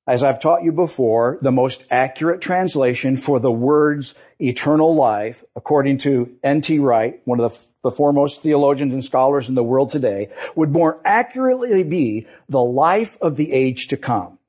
As 0.05 0.21
I've 0.21 0.41
taught 0.41 0.63
you 0.63 0.73
before, 0.73 1.37
the 1.41 1.51
most 1.51 1.85
accurate 1.89 2.41
translation 2.41 3.15
for 3.15 3.39
the 3.39 3.51
words 3.51 4.15
eternal 4.39 4.95
life, 4.95 5.45
according 5.55 5.99
to 5.99 6.35
N.T. 6.43 6.79
Wright, 6.79 7.21
one 7.23 7.39
of 7.39 7.53
the, 7.53 7.89
the, 7.89 7.95
foremost 7.95 8.41
theologians 8.41 8.93
and 8.93 9.03
scholars 9.03 9.47
in 9.47 9.55
the 9.55 9.63
world 9.63 9.91
today, 9.91 10.29
would 10.55 10.71
more 10.71 10.99
accurately 11.05 11.83
be 11.83 12.27
the 12.49 12.61
life 12.61 13.17
of 13.21 13.37
the 13.37 13.53
age 13.53 13.87
to 13.87 13.97
come. 13.97 14.39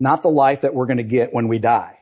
Not 0.00 0.22
the 0.22 0.30
life 0.30 0.62
that 0.62 0.74
we're 0.74 0.86
going 0.86 0.96
to 0.96 1.02
get 1.02 1.34
when 1.34 1.48
we 1.48 1.58
die. 1.58 1.98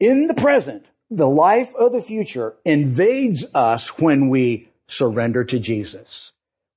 In 0.00 0.26
the 0.26 0.34
present, 0.34 0.86
the 1.10 1.28
life 1.28 1.74
of 1.74 1.92
the 1.92 2.02
future 2.02 2.54
invades 2.64 3.44
us 3.54 3.98
when 3.98 4.30
we 4.30 4.70
surrender 4.86 5.44
to 5.44 5.58
Jesus 5.58 6.32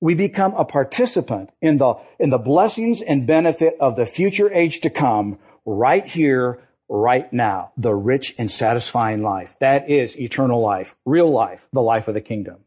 we 0.05 0.13
become 0.13 0.53
a 0.53 0.63
participant 0.63 1.49
in 1.63 1.79
the, 1.79 1.95
in 2.19 2.29
the 2.29 2.37
blessings 2.37 3.01
and 3.01 3.25
benefit 3.25 3.75
of 3.79 3.95
the 3.95 4.05
future 4.05 4.53
age 4.53 4.81
to 4.81 4.91
come 4.91 5.39
right 5.65 6.05
here, 6.05 6.59
right 6.87 7.33
now. 7.33 7.71
The 7.75 7.95
rich 7.95 8.35
and 8.37 8.51
satisfying 8.51 9.23
life. 9.23 9.55
That 9.61 9.89
is 9.89 10.15
eternal 10.19 10.61
life, 10.61 10.95
real 11.05 11.31
life, 11.31 11.67
the 11.73 11.81
life 11.81 12.07
of 12.07 12.13
the 12.13 12.21
kingdom. 12.21 12.57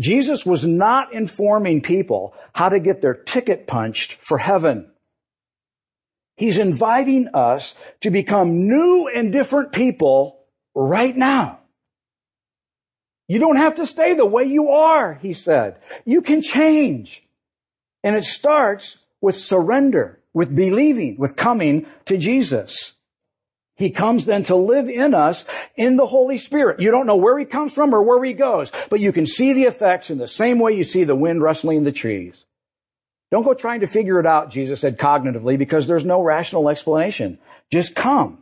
Jesus 0.00 0.44
was 0.44 0.66
not 0.66 1.14
informing 1.14 1.80
people 1.80 2.34
how 2.52 2.70
to 2.70 2.80
get 2.80 3.00
their 3.00 3.14
ticket 3.14 3.68
punched 3.68 4.14
for 4.14 4.36
heaven. 4.36 4.90
He's 6.34 6.58
inviting 6.58 7.28
us 7.34 7.76
to 8.00 8.10
become 8.10 8.66
new 8.66 9.06
and 9.06 9.30
different 9.30 9.70
people 9.70 10.40
right 10.74 11.16
now. 11.16 11.60
You 13.26 13.38
don't 13.38 13.56
have 13.56 13.76
to 13.76 13.86
stay 13.86 14.14
the 14.14 14.26
way 14.26 14.44
you 14.44 14.70
are, 14.70 15.14
he 15.14 15.32
said. 15.32 15.78
You 16.04 16.20
can 16.22 16.42
change. 16.42 17.22
And 18.02 18.16
it 18.16 18.24
starts 18.24 18.98
with 19.20 19.36
surrender, 19.36 20.20
with 20.34 20.54
believing, 20.54 21.16
with 21.16 21.36
coming 21.36 21.86
to 22.06 22.18
Jesus. 22.18 22.92
He 23.76 23.90
comes 23.90 24.24
then 24.24 24.44
to 24.44 24.56
live 24.56 24.88
in 24.88 25.14
us 25.14 25.44
in 25.74 25.96
the 25.96 26.06
Holy 26.06 26.38
Spirit. 26.38 26.80
You 26.80 26.90
don't 26.90 27.06
know 27.06 27.16
where 27.16 27.38
he 27.38 27.44
comes 27.44 27.72
from 27.72 27.94
or 27.94 28.02
where 28.02 28.22
he 28.22 28.34
goes, 28.34 28.70
but 28.88 29.00
you 29.00 29.12
can 29.12 29.26
see 29.26 29.52
the 29.52 29.64
effects 29.64 30.10
in 30.10 30.18
the 30.18 30.28
same 30.28 30.58
way 30.58 30.74
you 30.74 30.84
see 30.84 31.04
the 31.04 31.16
wind 31.16 31.42
rustling 31.42 31.78
in 31.78 31.84
the 31.84 31.92
trees. 31.92 32.44
Don't 33.30 33.42
go 33.42 33.54
trying 33.54 33.80
to 33.80 33.88
figure 33.88 34.20
it 34.20 34.26
out, 34.26 34.50
Jesus 34.50 34.80
said 34.80 34.98
cognitively, 34.98 35.58
because 35.58 35.88
there's 35.88 36.06
no 36.06 36.22
rational 36.22 36.68
explanation. 36.68 37.38
Just 37.72 37.94
come. 37.96 38.38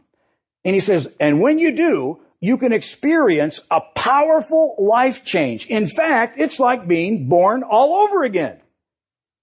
And 0.65 0.75
he 0.75 0.81
says, 0.81 1.09
and 1.19 1.41
when 1.41 1.59
you 1.59 1.75
do, 1.75 2.21
you 2.43 2.59
can 2.59 2.73
experience 2.73 3.61
a 3.71 3.81
powerful 3.95 4.75
life 4.77 5.25
change. 5.25 5.69
In 5.69 5.87
fact, 5.87 6.35
it's 6.39 6.59
like 6.59 6.89
being 6.89 7.29
born 7.29 7.63
all 7.63 8.03
over 8.03 8.25
again. 8.25 8.61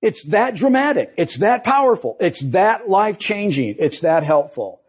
It's 0.01 0.25
that 0.27 0.55
dramatic. 0.55 1.13
It's 1.15 1.37
that 1.37 1.63
powerful. 1.63 2.17
It's 2.19 2.41
that 2.51 2.89
life 2.89 3.17
changing. 3.17 3.77
It's 3.79 4.01
that 4.01 4.23
helpful. 4.23 4.81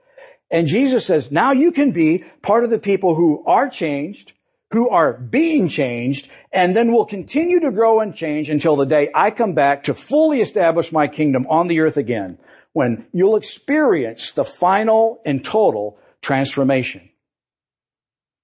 And 0.50 0.66
Jesus 0.66 1.06
says, 1.06 1.30
now 1.30 1.52
you 1.52 1.70
can 1.70 1.92
be 1.92 2.24
part 2.42 2.64
of 2.64 2.70
the 2.70 2.80
people 2.80 3.14
who 3.14 3.44
are 3.46 3.68
changed, 3.68 4.32
who 4.72 4.88
are 4.88 5.12
being 5.12 5.68
changed, 5.68 6.28
and 6.52 6.74
then 6.74 6.90
will 6.90 7.06
continue 7.06 7.60
to 7.60 7.70
grow 7.70 8.00
and 8.00 8.12
change 8.12 8.50
until 8.50 8.74
the 8.74 8.86
day 8.86 9.08
I 9.14 9.30
come 9.30 9.54
back 9.54 9.84
to 9.84 9.94
fully 9.94 10.40
establish 10.40 10.90
my 10.90 11.06
kingdom 11.06 11.46
on 11.48 11.68
the 11.68 11.78
earth 11.78 11.96
again, 11.96 12.38
when 12.72 13.06
you'll 13.12 13.36
experience 13.36 14.32
the 14.32 14.44
final 14.44 15.20
and 15.24 15.44
total 15.44 15.96
transformation. 16.22 17.09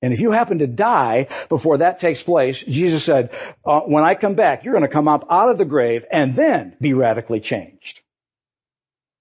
And 0.02 0.12
if 0.12 0.20
you 0.20 0.32
happen 0.32 0.58
to 0.58 0.66
die 0.66 1.28
before 1.48 1.78
that 1.78 1.98
takes 1.98 2.22
place, 2.22 2.62
Jesus 2.62 3.02
said, 3.02 3.30
uh, 3.64 3.80
when 3.80 4.04
I 4.04 4.14
come 4.14 4.34
back, 4.34 4.64
you're 4.64 4.74
going 4.74 4.82
to 4.82 4.92
come 4.92 5.08
up 5.08 5.26
out 5.30 5.48
of 5.48 5.58
the 5.58 5.64
grave 5.64 6.04
and 6.10 6.34
then 6.34 6.76
be 6.80 6.92
radically 6.92 7.40
changed. 7.40 8.02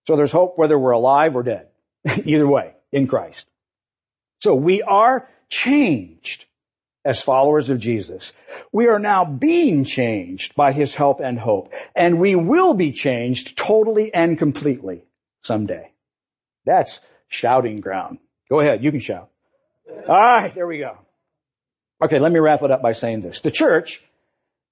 So 0.08 0.16
there's 0.16 0.32
hope 0.32 0.58
whether 0.58 0.78
we're 0.78 0.92
alive 0.92 1.36
or 1.36 1.44
dead. 1.44 1.68
Either 2.26 2.48
way, 2.48 2.74
in 2.92 3.08
Christ. 3.08 3.48
So 4.42 4.54
we 4.54 4.82
are 4.84 5.28
changed 5.50 6.46
as 7.04 7.22
followers 7.22 7.70
of 7.70 7.80
Jesus. 7.80 8.34
We 8.72 8.88
are 8.88 9.00
now 9.00 9.26
being 9.26 9.86
changed 9.86 10.56
by 10.56 10.74
His 10.74 10.96
help 10.96 11.20
and 11.20 11.40
hope. 11.40 11.72
And 11.96 12.20
we 12.20 12.36
will 12.36 12.74
be 12.74 12.92
changed 12.92 13.58
totally 13.58 14.14
and 14.14 14.38
completely 14.38 15.06
someday. 15.44 15.92
That's 16.66 17.00
shouting 17.28 17.80
ground. 17.80 18.20
Go 18.50 18.60
ahead, 18.60 18.84
you 18.84 18.92
can 18.92 19.00
shout. 19.00 19.30
All 19.88 20.16
right, 20.16 20.54
there 20.54 20.68
we 20.68 20.80
go. 20.80 20.98
Okay, 22.04 22.20
let 22.20 22.32
me 22.32 22.40
wrap 22.40 22.62
it 22.64 22.72
up 22.72 22.82
by 22.82 22.94
saying 22.94 23.22
this. 23.22 23.40
The 23.40 23.52
church, 23.52 24.02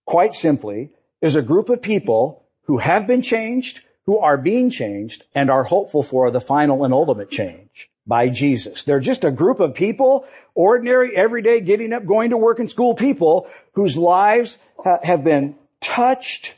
quite 0.05 0.35
simply, 0.35 0.89
is 1.21 1.35
a 1.35 1.41
group 1.41 1.69
of 1.69 1.81
people 1.81 2.43
who 2.63 2.77
have 2.77 3.07
been 3.07 3.21
changed, 3.21 3.81
who 4.05 4.17
are 4.19 4.37
being 4.37 4.69
changed, 4.69 5.23
and 5.33 5.49
are 5.49 5.63
hopeful 5.63 6.03
for 6.03 6.31
the 6.31 6.39
final 6.39 6.83
and 6.83 6.93
ultimate 6.93 7.29
change 7.29 7.89
by 8.05 8.29
Jesus. 8.29 8.83
They're 8.83 8.99
just 8.99 9.23
a 9.23 9.31
group 9.31 9.59
of 9.59 9.73
people, 9.73 10.25
ordinary, 10.53 11.15
everyday, 11.15 11.61
getting 11.61 11.93
up, 11.93 12.05
going 12.05 12.31
to 12.31 12.37
work 12.37 12.59
and 12.59 12.69
school 12.69 12.95
people 12.95 13.47
whose 13.73 13.97
lives 13.97 14.57
ha- 14.83 14.99
have 15.01 15.23
been 15.23 15.55
touched 15.79 16.53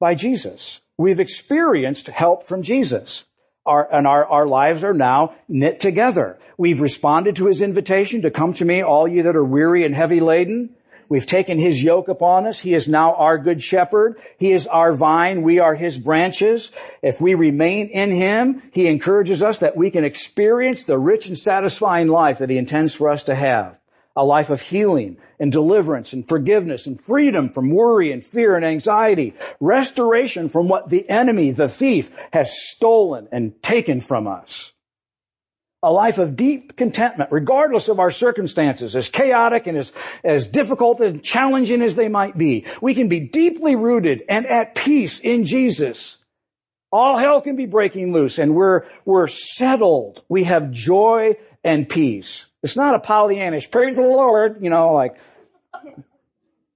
by 0.00 0.14
Jesus. 0.14 0.80
We've 0.98 1.20
experienced 1.20 2.08
help 2.08 2.46
from 2.46 2.62
Jesus. 2.62 3.26
Our, 3.66 3.92
and 3.92 4.06
our, 4.06 4.24
our 4.24 4.46
lives 4.46 4.84
are 4.84 4.94
now 4.94 5.34
knit 5.48 5.80
together. 5.80 6.38
We've 6.56 6.80
responded 6.80 7.36
to 7.36 7.46
his 7.46 7.60
invitation 7.60 8.22
to 8.22 8.30
come 8.30 8.54
to 8.54 8.64
me, 8.64 8.82
all 8.82 9.08
you 9.08 9.24
that 9.24 9.36
are 9.36 9.44
weary 9.44 9.84
and 9.84 9.94
heavy 9.94 10.20
laden. 10.20 10.70
We've 11.08 11.26
taken 11.26 11.58
his 11.58 11.82
yoke 11.82 12.08
upon 12.08 12.46
us. 12.46 12.58
He 12.58 12.74
is 12.74 12.88
now 12.88 13.14
our 13.14 13.38
good 13.38 13.62
shepherd. 13.62 14.16
He 14.38 14.52
is 14.52 14.66
our 14.66 14.92
vine. 14.92 15.42
We 15.42 15.60
are 15.60 15.74
his 15.74 15.98
branches. 15.98 16.72
If 17.02 17.20
we 17.20 17.34
remain 17.34 17.88
in 17.88 18.10
him, 18.10 18.62
he 18.72 18.88
encourages 18.88 19.42
us 19.42 19.58
that 19.58 19.76
we 19.76 19.90
can 19.90 20.04
experience 20.04 20.84
the 20.84 20.98
rich 20.98 21.26
and 21.26 21.38
satisfying 21.38 22.08
life 22.08 22.38
that 22.38 22.50
he 22.50 22.58
intends 22.58 22.94
for 22.94 23.10
us 23.10 23.24
to 23.24 23.34
have 23.34 23.76
a 24.16 24.24
life 24.24 24.50
of 24.50 24.62
healing 24.62 25.18
and 25.38 25.52
deliverance 25.52 26.12
and 26.12 26.26
forgiveness 26.26 26.86
and 26.86 27.00
freedom 27.00 27.50
from 27.50 27.70
worry 27.70 28.12
and 28.12 28.24
fear 28.24 28.56
and 28.56 28.64
anxiety, 28.64 29.34
restoration 29.60 30.48
from 30.48 30.68
what 30.68 30.88
the 30.88 31.08
enemy, 31.08 31.50
the 31.50 31.68
thief, 31.68 32.10
has 32.32 32.50
stolen 32.70 33.28
and 33.30 33.62
taken 33.62 34.00
from 34.00 34.26
us. 34.26 34.72
A 35.82 35.92
life 35.92 36.18
of 36.18 36.34
deep 36.34 36.76
contentment, 36.76 37.30
regardless 37.30 37.88
of 37.88 38.00
our 38.00 38.10
circumstances, 38.10 38.96
as 38.96 39.10
chaotic 39.10 39.66
and 39.66 39.76
as, 39.76 39.92
as 40.24 40.48
difficult 40.48 41.00
and 41.00 41.22
challenging 41.22 41.82
as 41.82 41.94
they 41.94 42.08
might 42.08 42.36
be. 42.36 42.64
We 42.80 42.94
can 42.94 43.08
be 43.08 43.20
deeply 43.20 43.76
rooted 43.76 44.22
and 44.28 44.46
at 44.46 44.74
peace 44.74 45.20
in 45.20 45.44
Jesus. 45.44 46.16
All 46.90 47.18
hell 47.18 47.42
can 47.42 47.56
be 47.56 47.66
breaking 47.66 48.12
loose 48.12 48.38
and 48.38 48.54
we're, 48.54 48.86
we're 49.04 49.26
settled. 49.26 50.24
We 50.28 50.44
have 50.44 50.70
joy 50.70 51.36
and 51.62 51.86
peace. 51.86 52.46
It's 52.66 52.74
not 52.74 52.96
a 52.96 52.98
Pollyannish, 52.98 53.70
praise 53.70 53.94
the 53.94 54.02
Lord, 54.02 54.58
you 54.60 54.70
know, 54.70 54.92
like, 54.92 55.16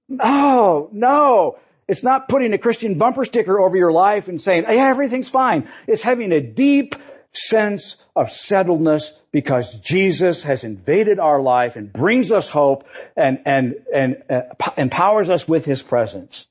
no, 0.07 0.87
no. 0.93 1.57
It's 1.85 2.01
not 2.01 2.29
putting 2.29 2.53
a 2.53 2.57
Christian 2.57 2.97
bumper 2.97 3.25
sticker 3.25 3.59
over 3.59 3.75
your 3.75 3.91
life 3.91 4.29
and 4.29 4.41
saying, 4.41 4.63
yeah, 4.69 4.87
everything's 4.87 5.27
fine. 5.27 5.67
It's 5.87 6.01
having 6.01 6.31
a 6.31 6.39
deep 6.39 6.95
sense 7.33 7.97
of 8.15 8.27
settledness 8.27 9.11
because 9.33 9.73
Jesus 9.79 10.43
has 10.43 10.63
invaded 10.63 11.19
our 11.19 11.41
life 11.41 11.75
and 11.75 11.91
brings 11.91 12.31
us 12.31 12.49
hope 12.49 12.85
and, 13.17 13.39
and, 13.45 13.75
and 13.93 14.23
uh, 14.29 14.71
empowers 14.77 15.29
us 15.29 15.45
with 15.45 15.65
His 15.65 15.81
presence. 15.81 16.47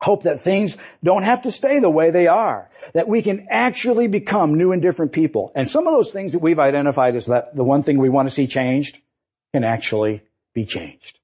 Hope 0.00 0.24
that 0.24 0.42
things 0.42 0.76
don't 1.02 1.22
have 1.22 1.42
to 1.42 1.50
stay 1.50 1.78
the 1.78 1.90
way 1.90 2.10
they 2.10 2.26
are 2.26 2.68
that 2.92 3.08
we 3.08 3.22
can 3.22 3.46
actually 3.50 4.08
become 4.08 4.54
new 4.54 4.72
and 4.72 4.82
different 4.82 5.12
people. 5.12 5.52
And 5.54 5.68
some 5.68 5.86
of 5.86 5.94
those 5.94 6.12
things 6.12 6.32
that 6.32 6.40
we've 6.40 6.58
identified 6.58 7.16
as 7.16 7.26
that 7.26 7.54
the 7.56 7.64
one 7.64 7.82
thing 7.82 7.98
we 7.98 8.08
want 8.08 8.28
to 8.28 8.34
see 8.34 8.46
changed 8.46 8.98
can 9.52 9.64
actually 9.64 10.22
be 10.54 10.64
changed. 10.64 11.18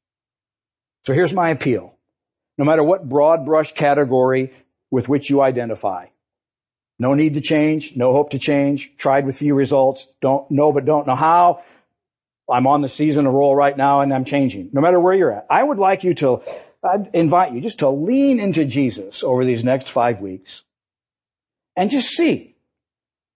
So 1.05 1.13
here's 1.13 1.33
my 1.33 1.51
appeal. 1.51 1.95
No 2.59 2.65
matter 2.65 2.83
what 2.83 3.09
broad 3.09 3.45
brush 3.45 3.73
category 3.73 4.53
with 4.91 5.09
which 5.09 5.31
you 5.31 5.41
identify, 5.41 6.07
no 6.99 7.15
need 7.15 7.35
to 7.35 7.41
change, 7.41 7.97
no 7.97 8.13
hope 8.13 8.31
to 8.31 8.39
change, 8.39 8.93
tried 8.97 9.27
with 9.27 9.37
few 9.37 9.55
results, 9.55 10.07
don't 10.21 10.51
know 10.51 10.73
but 10.73 10.85
don't 10.85 11.07
know 11.07 11.17
how. 11.17 11.63
I'm 12.51 12.67
on 12.67 12.83
the 12.83 12.89
season 12.89 13.27
of 13.27 13.33
roll 13.33 13.57
right 13.57 13.77
now 13.77 14.03
and 14.03 14.13
I'm 14.13 14.25
changing. 14.25 14.71
No 14.73 14.81
matter 14.81 15.01
where 15.01 15.15
you're 15.15 15.33
at. 15.33 15.47
I 15.49 15.63
would 15.63 15.79
like 15.79 16.05
you 16.05 16.15
to, 16.15 16.43
I'd 16.83 17.11
invite 17.13 17.53
you 17.53 17.61
just 17.61 17.81
to 17.81 17.91
lean 17.91 18.41
into 18.41 18.65
Jesus 18.65 19.23
over 19.23 19.45
these 19.45 19.63
next 19.63 19.91
five 19.91 20.21
weeks 20.21 20.65
and 21.77 21.91
just 21.91 22.09
see 22.09 22.57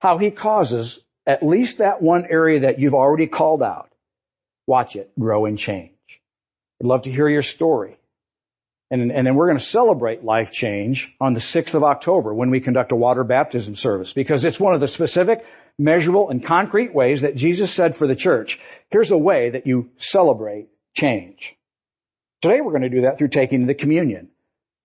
how 0.00 0.18
he 0.18 0.30
causes 0.30 1.02
at 1.26 1.42
least 1.42 1.78
that 1.78 2.02
one 2.02 2.26
area 2.28 2.60
that 2.60 2.78
you've 2.78 2.94
already 2.94 3.26
called 3.26 3.62
out. 3.62 3.90
Watch 4.66 4.96
it 4.96 5.10
grow 5.18 5.46
and 5.46 5.58
change. 5.58 5.92
I'd 6.80 6.86
love 6.86 7.02
to 7.02 7.12
hear 7.12 7.28
your 7.28 7.42
story. 7.42 7.96
And, 8.90 9.10
and 9.10 9.26
then 9.26 9.34
we're 9.34 9.46
going 9.46 9.58
to 9.58 9.64
celebrate 9.64 10.22
life 10.22 10.52
change 10.52 11.12
on 11.20 11.34
the 11.34 11.40
6th 11.40 11.74
of 11.74 11.82
October 11.82 12.32
when 12.32 12.50
we 12.50 12.60
conduct 12.60 12.92
a 12.92 12.96
water 12.96 13.24
baptism 13.24 13.74
service 13.74 14.12
because 14.12 14.44
it's 14.44 14.60
one 14.60 14.74
of 14.74 14.80
the 14.80 14.86
specific, 14.86 15.44
measurable, 15.76 16.30
and 16.30 16.44
concrete 16.44 16.94
ways 16.94 17.22
that 17.22 17.34
Jesus 17.34 17.72
said 17.72 17.96
for 17.96 18.06
the 18.06 18.14
church, 18.14 18.60
here's 18.90 19.10
a 19.10 19.18
way 19.18 19.50
that 19.50 19.66
you 19.66 19.90
celebrate 19.96 20.68
change. 20.94 21.56
Today 22.46 22.60
we're 22.60 22.70
going 22.70 22.82
to 22.82 22.88
do 22.88 23.00
that 23.00 23.18
through 23.18 23.30
taking 23.30 23.66
the 23.66 23.74
communion. 23.74 24.28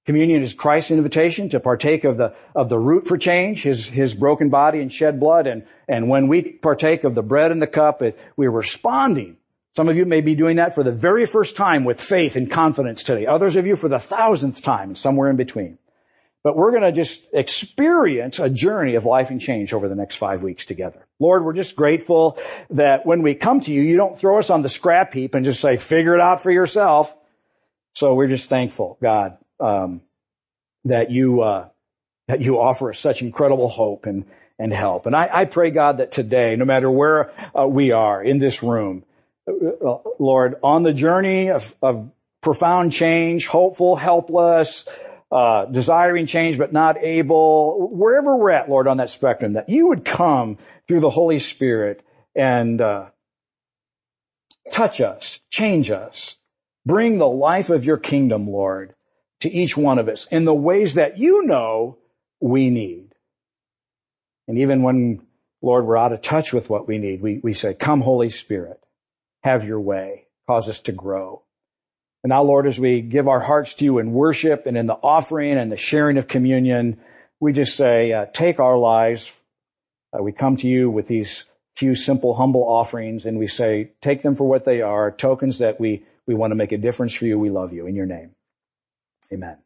Communion 0.07 0.41
is 0.41 0.51
Christ's 0.51 0.89
invitation 0.89 1.49
to 1.49 1.59
partake 1.59 2.05
of 2.05 2.18
the, 2.18 2.34
of 2.55 2.70
the 2.70 2.80
root 2.80 3.07
for 3.07 3.20
change, 3.20 3.62
His, 3.62 3.86
His 3.86 4.16
broken 4.16 4.49
body 4.49 4.82
and 4.82 4.91
shed 4.91 5.20
blood. 5.20 5.45
And, 5.45 5.68
and 5.88 6.09
when 6.09 6.28
we 6.28 6.41
partake 6.41 7.03
of 7.03 7.14
the 7.14 7.22
bread 7.22 7.51
and 7.51 7.62
the 7.62 7.68
cup, 7.68 8.01
it, 8.01 8.18
we're 8.36 8.49
responding. 8.49 9.38
Some 9.76 9.89
of 9.89 9.95
you 9.95 10.05
may 10.05 10.22
be 10.22 10.34
doing 10.34 10.55
that 10.55 10.74
for 10.74 10.84
the 10.84 10.91
very 10.91 11.28
first 11.28 11.55
time 11.55 11.84
with 11.84 12.01
faith 12.01 12.36
and 12.36 12.49
confidence 12.49 13.03
today. 13.03 13.28
Others 13.28 13.57
of 13.57 13.68
you 13.68 13.76
for 13.76 13.89
the 13.89 13.99
thousandth 13.99 14.64
time 14.64 14.89
and 14.89 14.97
somewhere 14.97 15.30
in 15.30 15.36
between. 15.36 15.78
But 16.43 16.57
we're 16.57 16.72
going 16.72 16.82
to 16.82 16.91
just 16.91 17.22
experience 17.32 18.39
a 18.39 18.49
journey 18.49 18.95
of 18.95 19.05
life 19.05 19.30
and 19.30 19.39
change 19.39 19.72
over 19.72 19.88
the 19.88 19.93
next 19.93 20.16
five 20.16 20.41
weeks 20.41 20.66
together. 20.66 21.05
Lord, 21.20 21.45
we're 21.45 21.53
just 21.53 21.76
grateful 21.76 22.39
that 22.72 23.05
when 23.05 23.22
we 23.22 23.36
come 23.36 23.62
to 23.62 23.72
you, 23.72 23.84
you 23.84 23.97
don't 23.97 24.20
throw 24.20 24.39
us 24.39 24.49
on 24.49 24.64
the 24.64 24.70
scrap 24.70 25.14
heap 25.14 25.36
and 25.36 25.45
just 25.45 25.62
say, 25.62 25.78
figure 25.78 26.16
it 26.16 26.22
out 26.22 26.41
for 26.41 26.49
yourself. 26.49 27.16
So 27.94 28.14
we're 28.14 28.28
just 28.28 28.50
thankful, 28.50 28.98
God, 29.02 29.38
um, 29.60 30.02
that 30.86 31.12
you 31.12 31.42
uh, 31.42 31.70
that 32.28 32.42
you 32.42 32.60
offer 32.60 32.89
us 32.89 33.00
such 33.00 33.22
incredible 33.22 33.70
hope 33.70 34.06
and 34.06 34.26
and 34.58 34.72
help. 34.72 35.08
And 35.08 35.16
I, 35.16 35.30
I 35.32 35.46
pray, 35.46 35.72
God, 35.72 35.98
that 35.98 36.12
today, 36.12 36.56
no 36.56 36.66
matter 36.66 36.89
where 36.89 37.32
uh, 37.58 37.68
we 37.68 37.92
are 37.92 38.24
in 38.24 38.38
this 38.38 38.62
room, 38.62 39.04
uh, 39.48 39.98
Lord, 40.20 40.56
on 40.62 40.84
the 40.84 40.94
journey 40.94 41.50
of, 41.50 41.76
of 41.82 42.12
profound 42.42 42.92
change, 42.92 43.48
hopeful, 43.48 43.96
helpless, 43.96 44.86
uh, 45.32 45.66
desiring 45.66 46.28
change 46.28 46.60
but 46.60 46.72
not 46.72 46.98
able, 46.98 47.89
wherever 47.92 48.38
we're 48.38 48.52
at, 48.52 48.70
Lord, 48.70 48.88
on 48.88 48.98
that 48.98 49.10
spectrum, 49.10 49.54
that 49.54 49.70
you 49.70 49.88
would 49.88 50.06
come 50.06 50.60
through 50.88 51.00
the 51.00 51.10
Holy 51.10 51.39
Spirit 51.39 52.06
and 52.36 52.80
uh, 52.82 53.06
touch 54.72 55.02
us, 55.02 55.39
change 55.50 55.89
us, 55.89 56.38
bring 56.86 57.18
the 57.18 57.28
life 57.28 57.70
of 57.70 57.86
your 57.86 57.98
kingdom, 57.98 58.50
Lord, 58.50 58.94
to 59.42 59.52
each 59.52 59.76
one 59.76 60.00
of 60.00 60.08
us 60.08 60.28
in 60.32 60.46
the 60.46 60.54
ways 60.54 60.96
that 60.96 61.18
you 61.18 61.44
know 61.44 61.98
we 62.40 62.70
need. 62.70 63.14
And 64.48 64.58
even 64.60 64.84
when, 64.84 65.26
Lord, 65.62 65.86
we're 65.86 65.98
out 65.98 66.14
of 66.14 66.22
touch 66.22 66.54
with 66.54 66.70
what 66.70 66.88
we 66.88 66.98
need, 66.98 67.22
we, 67.22 67.40
we 67.44 67.54
say, 67.54 67.74
come 67.74 68.02
Holy 68.02 68.30
Spirit, 68.30 68.80
have 69.44 69.66
your 69.66 69.80
way, 69.80 70.26
cause 70.48 70.68
us 70.68 70.82
to 70.82 70.92
grow. 70.92 71.44
And 72.24 72.30
now, 72.30 72.44
Lord, 72.44 72.68
as 72.68 72.80
we 72.80 73.02
give 73.02 73.28
our 73.28 73.40
hearts 73.40 73.74
to 73.76 73.86
you 73.86 73.98
in 73.98 74.12
worship 74.12 74.66
and 74.68 74.78
in 74.78 74.86
the 74.86 74.94
offering 74.94 75.58
and 75.58 75.72
the 75.72 75.78
sharing 75.78 76.18
of 76.18 76.28
communion, 76.28 77.00
we 77.40 77.54
just 77.54 77.76
say, 77.76 78.14
uh, 78.14 78.26
take 78.32 78.60
our 78.60 78.78
lives. 78.78 79.32
Uh, 80.14 80.22
we 80.22 80.32
come 80.32 80.58
to 80.58 80.68
you 80.68 80.90
with 80.90 81.08
these 81.08 81.46
few 81.76 81.96
simple, 81.96 82.36
humble 82.36 82.64
offerings 82.64 83.26
and 83.26 83.40
we 83.40 83.48
say, 83.48 83.92
take 84.02 84.22
them 84.22 84.36
for 84.36 84.48
what 84.48 84.66
they 84.66 84.82
are, 84.82 85.10
tokens 85.10 85.60
that 85.60 85.80
we, 85.80 86.06
we 86.28 86.36
want 86.36 86.51
to 86.51 86.55
make 86.55 86.72
a 86.72 86.78
difference 86.78 87.13
for 87.13 87.26
you. 87.26 87.39
We 87.39 87.49
love 87.49 87.74
you 87.74 87.88
in 87.88 87.95
your 87.95 88.05
name. 88.05 88.32
Amen. 89.34 89.57